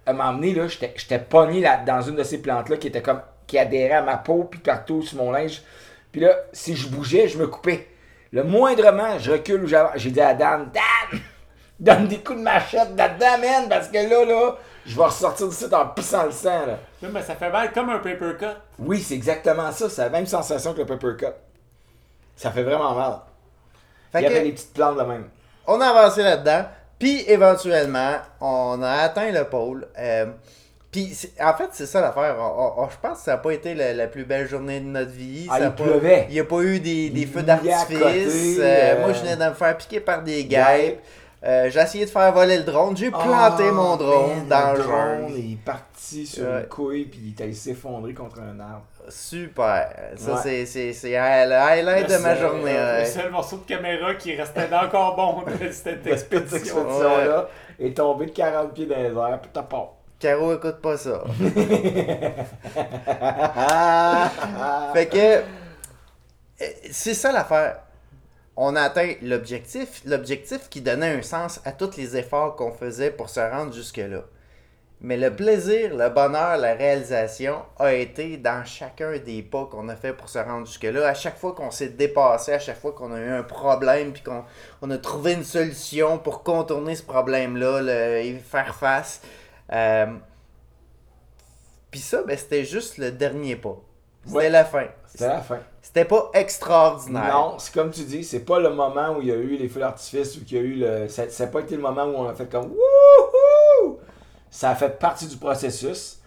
à 0.06 0.10
un 0.10 0.14
moment 0.14 0.32
donné, 0.32 0.54
là, 0.54 0.66
j'étais 0.68 1.18
pogné 1.18 1.60
là, 1.60 1.78
dans 1.78 2.02
une 2.02 2.16
de 2.16 2.22
ces 2.22 2.38
plantes-là 2.38 2.76
qui 2.76 2.88
était 2.88 3.02
comme 3.02 3.20
qui 3.46 3.58
adhérait 3.58 3.94
à 3.94 4.02
ma 4.02 4.16
peau 4.16 4.44
puis 4.44 4.60
partout 4.60 5.02
sur 5.02 5.18
mon 5.18 5.32
linge. 5.32 5.62
Puis 6.12 6.20
là, 6.20 6.34
si 6.52 6.76
je 6.76 6.88
bougeais, 6.88 7.28
je 7.28 7.38
me 7.38 7.46
coupais. 7.46 7.88
Le 8.32 8.44
moindrement, 8.44 9.18
je 9.18 9.32
recule. 9.32 9.66
J'ai 9.96 10.10
dit 10.10 10.20
à 10.20 10.34
Dan, 10.34 10.70
Dan, 10.72 11.20
donne 11.80 12.08
des 12.08 12.18
coups 12.18 12.38
de 12.38 12.44
machette 12.44 12.96
là-dedans, 12.96 13.38
man, 13.40 13.68
parce 13.68 13.88
que 13.88 13.96
là, 13.96 14.24
là, 14.24 14.56
je 14.86 14.96
vais 14.96 15.04
ressortir 15.04 15.48
d'ici 15.48 15.66
en 15.72 15.86
pissant 15.88 16.26
le 16.26 16.32
sang, 16.32 16.66
là. 16.66 16.78
Mais 17.02 17.22
ça 17.22 17.34
fait 17.34 17.50
mal 17.50 17.72
comme 17.72 17.90
un 17.90 17.98
paper 17.98 18.36
cut. 18.38 18.46
Oui, 18.78 19.00
c'est 19.00 19.14
exactement 19.14 19.72
ça. 19.72 19.88
C'est 19.88 20.02
la 20.02 20.10
même 20.10 20.26
sensation 20.26 20.72
que 20.72 20.78
le 20.78 20.86
pepper 20.86 21.16
cut. 21.18 21.34
Ça 22.36 22.50
fait 22.50 22.62
vraiment 22.62 22.94
mal. 22.94 23.20
Fait 24.12 24.20
Il 24.20 24.24
y 24.24 24.26
avait 24.26 24.42
des 24.42 24.52
petites 24.52 24.72
plantes 24.72 24.96
de 24.98 25.02
même. 25.02 25.24
on 25.66 25.80
a 25.80 25.86
avancé 25.86 26.22
là-dedans. 26.22 26.64
Puis 26.98 27.24
éventuellement, 27.28 28.16
on 28.40 28.82
a 28.82 28.90
atteint 28.90 29.30
le 29.30 29.44
pôle. 29.44 29.86
Euh, 29.98 30.26
puis 30.92 31.16
en 31.40 31.54
fait, 31.54 31.68
c'est 31.72 31.86
ça 31.86 32.00
l'affaire. 32.00 32.34
Je 32.90 32.96
pense 33.00 33.18
que 33.18 33.24
ça 33.24 33.30
n'a 33.32 33.36
pas 33.38 33.52
été 33.52 33.74
la, 33.74 33.94
la 33.94 34.06
plus 34.08 34.24
belle 34.24 34.48
journée 34.48 34.80
de 34.80 34.86
notre 34.86 35.12
vie. 35.12 35.46
Ah, 35.50 35.58
Ça 35.58 35.64
a 35.64 35.66
il 35.68 35.72
pas- 35.74 35.84
pleuvait. 35.84 36.26
Il 36.28 36.34
n'y 36.34 36.40
a 36.40 36.44
pas 36.44 36.60
eu 36.62 36.80
des, 36.80 37.26
feux 37.32 37.42
d'artifice. 37.42 38.58
Euh, 38.58 38.60
euh, 38.60 39.00
Moi, 39.00 39.12
je 39.12 39.20
venais 39.20 39.36
de 39.36 39.44
me 39.48 39.54
faire 39.54 39.76
piquer 39.78 40.00
par 40.00 40.22
des 40.22 40.44
guêpes. 40.44 41.00
Euh, 41.42 41.70
j'ai 41.70 41.80
essayé 41.80 42.04
de 42.04 42.10
faire 42.10 42.32
voler 42.32 42.58
le 42.58 42.64
drone. 42.64 42.94
J'ai 42.96 43.10
planté 43.10 43.64
Ah, 43.68 43.72
mon 43.72 43.96
drone 43.96 44.46
man, 44.46 44.48
dans 44.48 44.72
le 44.74 44.78
drone. 44.82 45.32
Il 45.38 45.52
est 45.54 45.64
parti 45.64 46.26
sur 46.26 46.44
Ouais. 46.44 46.60
une 46.60 46.66
couille 46.66 47.04
puis 47.06 47.20
il 47.28 47.34
t'a 47.34 47.50
s'effondré 47.50 48.12
contre 48.12 48.40
un 48.40 48.60
arbre. 48.60 48.82
Super. 49.08 49.88
Ça, 50.16 50.34
Ouais. 50.34 50.40
c'est- 50.42 50.66
c'est 50.66 50.92
c'est 50.92 51.10
hi- 51.10 51.46
le 51.48 51.54
highlight 51.54 52.08
de 52.10 52.16
ma 52.18 52.34
Le 52.34 52.40
journée. 52.40 52.72
Le 52.72 52.98
ouais. 53.00 53.04
seul 53.06 53.30
morceau 53.30 53.56
de 53.58 53.64
caméra 53.64 54.14
qui 54.14 54.34
restait 54.34 54.68
encore 54.72 55.16
bon 55.16 55.42
de 55.50 55.52
cette 55.72 56.04
Cette 56.04 56.06
expédition. 56.06 56.58
expédition-là 56.58 57.48
est 57.80 57.96
tombé 57.96 58.26
de 58.26 58.30
40 58.32 58.74
pieds 58.74 58.86
dans 58.86 58.96
les 58.96 59.04
airs, 59.08 59.38
puis 59.40 59.50
t'as 59.52 59.62
pas. 59.62 59.96
Caro, 60.18 60.54
écoute 60.54 60.80
pas 60.82 60.98
ça. 60.98 61.24
fait 64.92 65.06
que. 65.06 65.36
euh, 66.62 66.66
C'est 66.90 67.14
ça 67.14 67.32
l'affaire. 67.32 67.78
on 68.56 68.76
a 68.76 68.82
atteint 68.82 69.14
l'objectif, 69.22 70.02
l'objectif 70.04 70.68
qui 70.68 70.82
donnait 70.82 71.16
un 71.18 71.22
sens 71.22 71.60
à 71.64 71.72
tous 71.72 71.96
les 71.96 72.16
efforts 72.18 72.56
qu'on 72.56 72.72
faisait 72.72 73.10
pour 73.10 73.30
se 73.30 73.40
rendre 73.40 73.72
jusque-là. 73.72 74.20
Mais 75.02 75.16
le 75.16 75.34
plaisir, 75.34 75.96
le 75.96 76.10
bonheur, 76.10 76.58
la 76.58 76.74
réalisation 76.74 77.62
a 77.78 77.94
été 77.94 78.36
dans 78.36 78.64
chacun 78.66 79.16
des 79.16 79.42
pas 79.42 79.64
qu'on 79.64 79.88
a 79.88 79.96
fait 79.96 80.12
pour 80.12 80.28
se 80.28 80.38
rendre 80.38 80.66
jusque-là. 80.66 81.08
À 81.08 81.14
chaque 81.14 81.38
fois 81.38 81.54
qu'on 81.54 81.70
s'est 81.70 81.88
dépassé, 81.88 82.52
à 82.52 82.58
chaque 82.58 82.78
fois 82.78 82.92
qu'on 82.92 83.10
a 83.14 83.18
eu 83.18 83.30
un 83.30 83.42
problème, 83.42 84.12
puis 84.12 84.22
qu'on 84.22 84.44
on 84.82 84.90
a 84.90 84.98
trouvé 84.98 85.32
une 85.32 85.44
solution 85.44 86.18
pour 86.18 86.42
contourner 86.42 86.94
ce 86.96 87.02
problème-là, 87.02 88.20
y 88.20 88.38
faire 88.40 88.74
face. 88.74 89.22
Euh, 89.72 90.06
puis 91.90 92.00
ça, 92.00 92.22
ben, 92.22 92.36
c'était 92.36 92.64
juste 92.64 92.98
le 92.98 93.10
dernier 93.10 93.56
pas. 93.56 93.76
C'était 94.26 94.36
Ouais. 94.36 94.50
la 94.50 94.66
fin. 94.66 94.84
C'était 95.06 95.28
la 95.28 95.40
fin. 95.40 95.60
C'était 95.80 96.04
pas 96.04 96.30
extraordinaire. 96.34 97.32
Non, 97.32 97.58
c'est 97.58 97.72
comme 97.72 97.90
tu 97.90 98.02
dis, 98.02 98.22
c'est 98.22 98.44
pas 98.44 98.60
le 98.60 98.68
moment 98.68 99.16
où 99.16 99.22
il 99.22 99.28
y 99.28 99.32
a 99.32 99.36
eu 99.36 99.56
les 99.56 99.68
feux 99.68 99.80
d'artifice 99.80 100.36
ou 100.36 100.44
qu'il 100.44 100.58
y 100.58 100.60
a 100.60 100.62
eu 100.62 100.74
le. 100.74 101.08
Ça 101.08 101.24
n'a 101.26 101.46
pas 101.50 101.60
été 101.60 101.74
le 101.74 101.80
moment 101.80 102.04
où 102.04 102.14
on 102.16 102.28
a 102.28 102.34
fait 102.34 102.50
comme 102.50 102.66
Wouhou! 102.66 103.29
Ça 104.50 104.70
a 104.70 104.74
fait 104.74 104.98
partie 104.98 105.26
du 105.26 105.36
processus. 105.36 106.18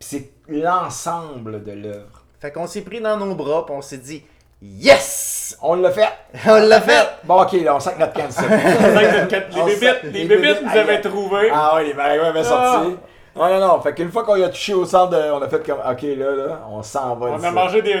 C'est 0.00 0.30
l'ensemble 0.48 1.62
de 1.64 1.72
l'œuvre. 1.72 2.22
Fait 2.40 2.52
qu'on 2.52 2.66
s'est 2.66 2.82
pris 2.82 3.00
dans 3.00 3.16
nos 3.16 3.34
bras, 3.34 3.64
puis 3.66 3.74
on 3.76 3.82
s'est 3.82 3.98
dit 3.98 4.22
Yes! 4.62 5.58
On 5.60 5.74
l'a 5.74 5.90
fait! 5.90 6.08
On 6.46 6.54
l'a 6.54 6.80
fait! 6.80 7.06
Bon, 7.24 7.42
ok, 7.42 7.52
là, 7.52 7.76
on 7.76 7.80
sent 7.80 7.94
que 7.94 8.00
notre 8.00 8.12
canne 8.14 8.30
C'est 8.30 8.46
vrai 8.46 9.28
que 9.28 9.34
les 9.54 9.64
bébites, 9.64 10.02
les 10.04 10.24
bébites 10.24 10.62
nous 10.62 10.70
avaient 10.78 11.00
trouvé. 11.00 11.50
Ah 11.52 11.74
ouais, 11.74 11.84
les 11.84 11.94
maringouins 11.94 12.28
avaient 12.28 12.40
Ah. 12.40 12.44
sorti. 12.82 12.96
Non, 13.36 13.48
non, 13.48 13.58
non. 13.66 13.80
Fait 13.80 13.94
qu'une 13.94 14.12
fois 14.12 14.22
qu'on 14.22 14.36
y 14.36 14.44
a 14.44 14.48
touché 14.48 14.74
au 14.74 14.84
centre, 14.84 15.10
de- 15.10 15.30
on 15.32 15.42
a 15.42 15.48
fait 15.48 15.64
comme, 15.66 15.78
ok, 15.78 16.02
là, 16.02 16.36
là, 16.36 16.60
on 16.70 16.82
s'en 16.82 17.16
va. 17.16 17.26
On 17.32 17.42
a 17.42 17.50
mangé 17.50 17.82
des, 17.82 17.94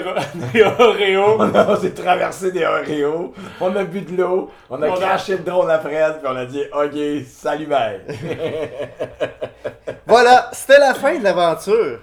des 0.52 0.62
Oreos. 0.62 1.40
On, 1.68 1.76
s'est 1.76 1.92
traversé 1.94 2.52
des 2.52 2.64
Oreos, 2.64 3.32
on 3.60 3.74
a 3.74 3.82
bu 3.84 4.02
de 4.02 4.16
l'eau, 4.22 4.50
on 4.70 4.80
a 4.82 4.88
On 4.88 4.94
a- 4.94 4.96
craché 4.96 5.32
le 5.32 5.38
drone 5.42 5.70
à 5.70 5.78
Fred, 5.80 6.18
puis 6.22 6.28
on 6.32 6.36
a 6.36 6.44
dit, 6.46 6.62
ok, 6.72 7.26
salut, 7.28 7.66
bye. 7.66 8.00
Voilà, 10.06 10.50
c'était 10.52 10.78
la 10.78 10.94
fin 10.94 11.18
de 11.18 11.24
l'aventure. 11.24 11.98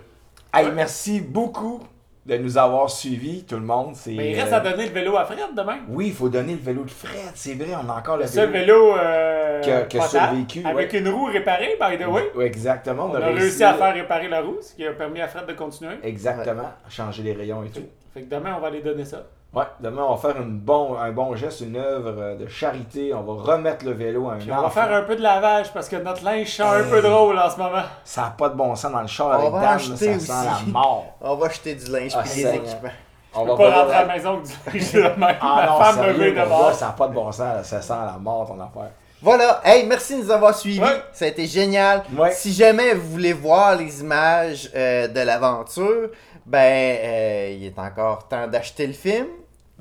hey, 0.53 0.69
merci 0.73 1.21
beaucoup 1.21 1.81
de 2.25 2.37
nous 2.37 2.57
avoir 2.57 2.89
suivis, 2.89 3.43
tout 3.43 3.55
le 3.55 3.61
monde. 3.61 3.95
C'est, 3.95 4.11
Mais 4.11 4.31
il 4.31 4.39
reste 4.39 4.53
euh, 4.53 4.57
à 4.57 4.59
donner 4.59 4.85
le 4.85 4.91
vélo 4.91 5.17
à 5.17 5.25
Fred 5.25 5.39
demain. 5.55 5.79
Oui, 5.89 6.07
il 6.07 6.13
faut 6.13 6.29
donner 6.29 6.53
le 6.53 6.59
vélo 6.59 6.83
de 6.83 6.91
Fred, 6.91 7.31
c'est 7.33 7.55
vrai, 7.55 7.73
on 7.73 7.89
a 7.89 7.93
encore 7.97 8.17
le 8.17 8.23
Le 8.23 8.27
seul 8.27 8.49
vélo. 8.51 8.91
vélo 8.91 8.97
euh, 8.97 9.61
a 9.61 9.81
potable, 9.81 10.07
survécu, 10.09 10.63
avec 10.65 10.93
ouais. 10.93 10.99
une 10.99 11.09
roue 11.09 11.25
réparée, 11.25 11.77
by 11.79 11.97
the 11.97 12.07
way. 12.07 12.31
Oui, 12.35 12.45
exactement. 12.45 13.09
On 13.11 13.15
a 13.15 13.25
réussi 13.27 13.63
à 13.63 13.73
faire 13.73 13.93
réparer 13.93 14.27
la 14.27 14.41
roue, 14.41 14.57
ce 14.61 14.75
qui 14.75 14.85
a 14.85 14.91
permis 14.93 15.21
à 15.21 15.27
Fred 15.27 15.47
de 15.47 15.53
continuer. 15.53 15.95
Exactement, 16.03 16.71
changer 16.89 17.23
les 17.23 17.33
rayons 17.33 17.63
et 17.63 17.69
tout. 17.69 17.85
Fait 18.13 18.21
que 18.21 18.29
demain, 18.29 18.55
on 18.57 18.61
va 18.61 18.67
aller 18.67 18.81
donner 18.81 19.05
ça. 19.05 19.23
Ouais, 19.53 19.65
demain 19.81 20.03
on 20.08 20.15
va 20.15 20.29
faire 20.31 20.41
une 20.41 20.58
bon, 20.60 20.98
un 20.98 21.12
bon 21.12 21.36
geste, 21.36 21.60
une 21.60 21.75
œuvre 21.75 22.13
euh, 22.17 22.36
de 22.38 22.48
charité. 22.48 23.13
On 23.13 23.22
va 23.22 23.51
remettre 23.53 23.84
le 23.84 23.91
vélo 23.91 24.29
à 24.29 24.34
un 24.34 24.38
Puis 24.38 24.50
on 24.50 24.62
va 24.62 24.70
faire 24.70 24.93
un 24.93 25.01
peu 25.01 25.17
de 25.17 25.22
lavage 25.22 25.74
parce 25.74 25.89
que 25.89 25.98
notre 25.98 26.24
linge 26.24 26.48
sent 26.48 26.63
un 26.63 26.84
peu 26.84 27.01
drôle 27.01 27.38
en 27.38 27.50
ce 27.50 27.58
moment. 27.58 27.81
Ça 28.05 28.22
n'a 28.22 28.29
pas 28.29 28.48
de 28.48 28.55
bon 28.55 28.74
sens 28.75 28.91
dans 28.93 29.01
le 29.01 29.08
char 29.08 29.27
On 29.27 29.31
avec 29.31 29.51
va 29.51 29.60
Dan, 29.60 29.70
acheter 29.75 29.96
ça 29.98 30.15
aussi. 30.15 30.25
sent 30.27 30.34
la 30.65 30.72
mort. 30.72 31.05
On 31.20 31.36
va 31.36 31.50
jeter 31.50 31.75
du 31.75 31.91
linge 31.91 32.13
Ah, 32.15 32.22
puis 32.22 32.29
des 32.29 32.36
Seigneur. 32.43 32.53
équipements. 32.63 32.89
On 33.34 33.39
Je 33.41 33.46
peux 33.46 33.51
va 33.51 33.58
pas 33.72 33.81
rentrer 33.81 33.96
à 33.96 34.05
la 34.05 34.13
maison 34.13 34.41
que 34.41 34.72
du 34.72 34.79
linge 34.79 34.93
de 34.93 35.20
même. 35.20 35.36
Ah 35.41 35.55
Ma 35.58 35.65
non, 35.65 35.77
femme 35.79 35.96
me 35.98 36.01
sérieux, 36.03 36.17
veut 36.24 36.29
mon 36.29 36.36
gars, 36.36 36.43
d'abord. 36.43 36.74
ça 36.74 36.86
n'a 36.86 36.91
pas 36.93 37.08
de 37.10 37.13
bon 37.13 37.31
sens, 37.34 37.39
là, 37.39 37.63
ça 37.65 37.81
sent 37.81 37.93
la 38.05 38.17
mort 38.20 38.48
ton 38.48 38.53
affaire. 38.55 38.91
Voilà, 39.22 39.60
hey, 39.65 39.86
merci 39.86 40.17
de 40.17 40.24
nous 40.24 40.31
avoir 40.31 40.55
suivis. 40.55 40.79
Ouais. 40.81 41.01
Ça 41.12 41.25
a 41.25 41.27
été 41.27 41.46
génial. 41.46 42.03
Ouais. 42.17 42.31
Si 42.31 42.53
jamais 42.53 42.93
vous 42.93 43.10
voulez 43.10 43.34
voir 43.34 43.75
les 43.75 44.00
images 44.01 44.70
euh, 44.75 45.08
de 45.10 45.20
l'aventure, 45.20 46.10
ben, 46.46 46.58
euh, 47.03 47.55
il 47.55 47.65
est 47.65 47.77
encore 47.77 48.27
temps 48.29 48.48
d'acheter 48.48 48.88
le 48.88 48.93
film. 48.93 49.27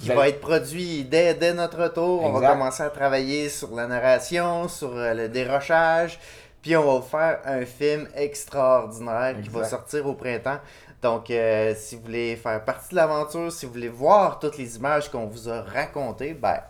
Qui 0.01 0.09
Vous 0.09 0.17
va 0.17 0.29
être 0.29 0.41
produit 0.41 1.05
dès, 1.05 1.35
dès 1.35 1.53
notre 1.53 1.83
retour. 1.83 2.25
On 2.25 2.33
va 2.33 2.51
commencer 2.51 2.83
à 2.83 2.91
travailler 2.91 3.49
sur 3.49 3.75
la 3.75 3.87
narration, 3.87 4.67
sur 4.67 4.97
euh, 4.97 5.13
le 5.13 5.29
dérochage. 5.29 6.19
Puis 6.63 6.77
on 6.77 6.85
va 6.85 6.99
vous 6.99 7.07
faire 7.07 7.41
un 7.45 7.65
film 7.65 8.09
extraordinaire 8.15 9.37
qui 9.43 9.49
va 9.49 9.65
sortir 9.65 10.07
au 10.07 10.15
printemps. 10.15 10.59
Donc, 11.03 11.31
euh, 11.31 11.75
si 11.77 11.97
vous 11.97 12.03
voulez 12.03 12.37
faire 12.37 12.63
partie 12.65 12.91
de 12.91 12.97
l'aventure, 12.97 13.51
si 13.51 13.65
vous 13.65 13.73
voulez 13.73 13.89
voir 13.89 14.39
toutes 14.39 14.59
les 14.59 14.77
images 14.77 15.11
qu'on 15.11 15.27
vous 15.27 15.49
a 15.49 15.63
racontées, 15.63 16.35
ben, 16.35 16.61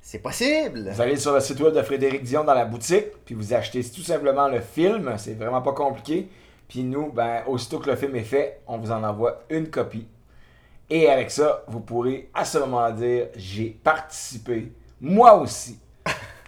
c'est 0.00 0.20
possible. 0.20 0.88
Vous 0.92 1.00
allez 1.00 1.16
sur 1.16 1.32
le 1.32 1.40
site 1.40 1.60
web 1.60 1.74
de 1.74 1.82
Frédéric 1.82 2.22
Dion 2.22 2.44
dans 2.44 2.54
la 2.54 2.64
boutique, 2.64 3.06
puis 3.24 3.34
vous 3.34 3.52
achetez 3.52 3.82
tout 3.82 4.02
simplement 4.02 4.46
le 4.46 4.60
film, 4.60 5.12
c'est 5.18 5.34
vraiment 5.34 5.62
pas 5.62 5.72
compliqué. 5.72 6.28
Puis 6.68 6.84
nous, 6.84 7.10
ben, 7.10 7.42
aussitôt 7.46 7.80
que 7.80 7.90
le 7.90 7.96
film 7.96 8.14
est 8.14 8.22
fait, 8.22 8.60
on 8.68 8.78
vous 8.78 8.92
en 8.92 9.02
envoie 9.02 9.42
une 9.50 9.68
copie. 9.68 10.06
Et 10.88 11.08
avec 11.08 11.30
ça, 11.30 11.64
vous 11.66 11.80
pourrez 11.80 12.30
à 12.32 12.44
ce 12.44 12.58
moment 12.58 12.90
dire 12.90 13.26
j'ai 13.34 13.70
participé, 13.70 14.72
moi 15.00 15.34
aussi, 15.34 15.78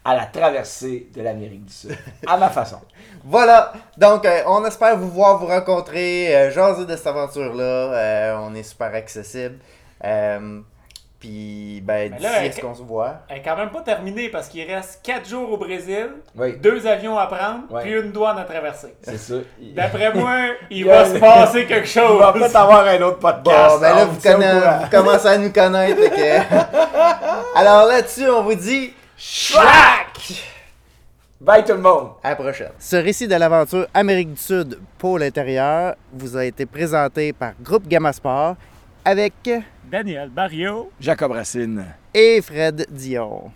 à 0.05 0.15
la 0.15 0.27
traversée 0.27 1.09
de 1.15 1.23
l'Amérique 1.23 1.67
du 1.67 1.73
Sud, 1.73 1.99
à 2.27 2.37
ma 2.37 2.49
façon. 2.49 2.81
Voilà, 3.25 3.73
donc 3.99 4.25
euh, 4.25 4.43
on 4.47 4.65
espère 4.65 4.97
vous 4.97 5.11
voir, 5.11 5.39
vous 5.39 5.47
rencontrer, 5.47 6.35
euh, 6.35 6.51
jaser 6.51 6.87
de 6.87 6.97
cette 6.97 7.09
aventure-là. 7.09 7.63
Euh, 7.63 8.39
on 8.41 8.55
est 8.55 8.63
super 8.63 8.95
accessible. 8.95 9.59
Puis, 11.21 11.83
ben, 11.85 12.13
d'ici 12.13 12.23
là, 12.23 12.31
à 12.43 12.53
ce 12.53 12.61
qu'on 12.61 12.75
se 12.77 12.83
voit? 12.83 13.23
Elle 13.29 13.39
est 13.39 13.43
quand 13.43 13.57
même 13.57 13.71
pas 13.71 13.81
terminée 13.81 14.29
parce 14.29 14.47
qu'il 14.47 14.65
reste 14.73 15.01
4 15.03 15.29
jours 15.29 15.51
au 15.51 15.57
Brésil, 15.57 16.11
Oui, 16.37 16.57
deux 16.59 16.87
avions 16.87 17.19
à 17.19 17.27
prendre, 17.27 17.63
puis 17.83 17.91
une 17.93 18.13
douane 18.13 18.39
à 18.39 18.45
traverser. 18.45 18.95
c'est 19.03 19.19
ça. 19.19 19.35
D'après 19.75 20.15
moi, 20.15 20.37
il 20.71 20.87
va 20.87 21.05
se 21.07 21.19
passer 21.19 21.67
quelque 21.67 21.89
il 21.93 22.01
va 22.01 22.07
chose. 22.07 22.33
peut-être 22.35 22.55
avoir 22.57 22.87
un 22.87 23.01
autre 23.03 23.19
podcast. 23.19 23.75
Bon, 23.75 23.81
ben 23.81 23.97
là, 23.97 24.03
on 24.03 24.07
vous, 24.07 24.21
conna- 24.21 24.89
commencez 24.91 25.27
à 25.27 25.39
nous 25.39 25.51
connaître. 25.53 26.01
que- 26.09 27.57
Alors 27.59 27.87
là-dessus, 27.87 28.29
on 28.31 28.43
vous 28.45 28.55
dit 28.55 28.93
Schlack! 29.17 30.45
Bye 31.41 31.65
tout 31.65 31.73
le 31.73 31.79
monde! 31.81 32.11
à 32.23 32.31
la 32.31 32.37
prochaine. 32.37 32.71
Ce 32.79 32.95
récit 32.97 33.27
de 33.27 33.35
l'aventure 33.35 33.87
Amérique 33.93 34.35
du 34.35 34.41
Sud 34.41 34.79
pour 34.99 35.19
l'intérieur 35.19 35.95
vous 36.13 36.37
a 36.37 36.45
été 36.45 36.65
présenté 36.67 37.33
par 37.33 37.53
Groupe 37.61 37.89
Gamma 37.89 38.13
Sport 38.13 38.55
avec 39.09 39.33
Daniel 39.91 40.29
Barrio. 40.29 40.91
Jacob 41.01 41.33
Racine. 41.33 41.83
et 42.13 42.43
Fred 42.43 42.85
Dion. 42.91 43.51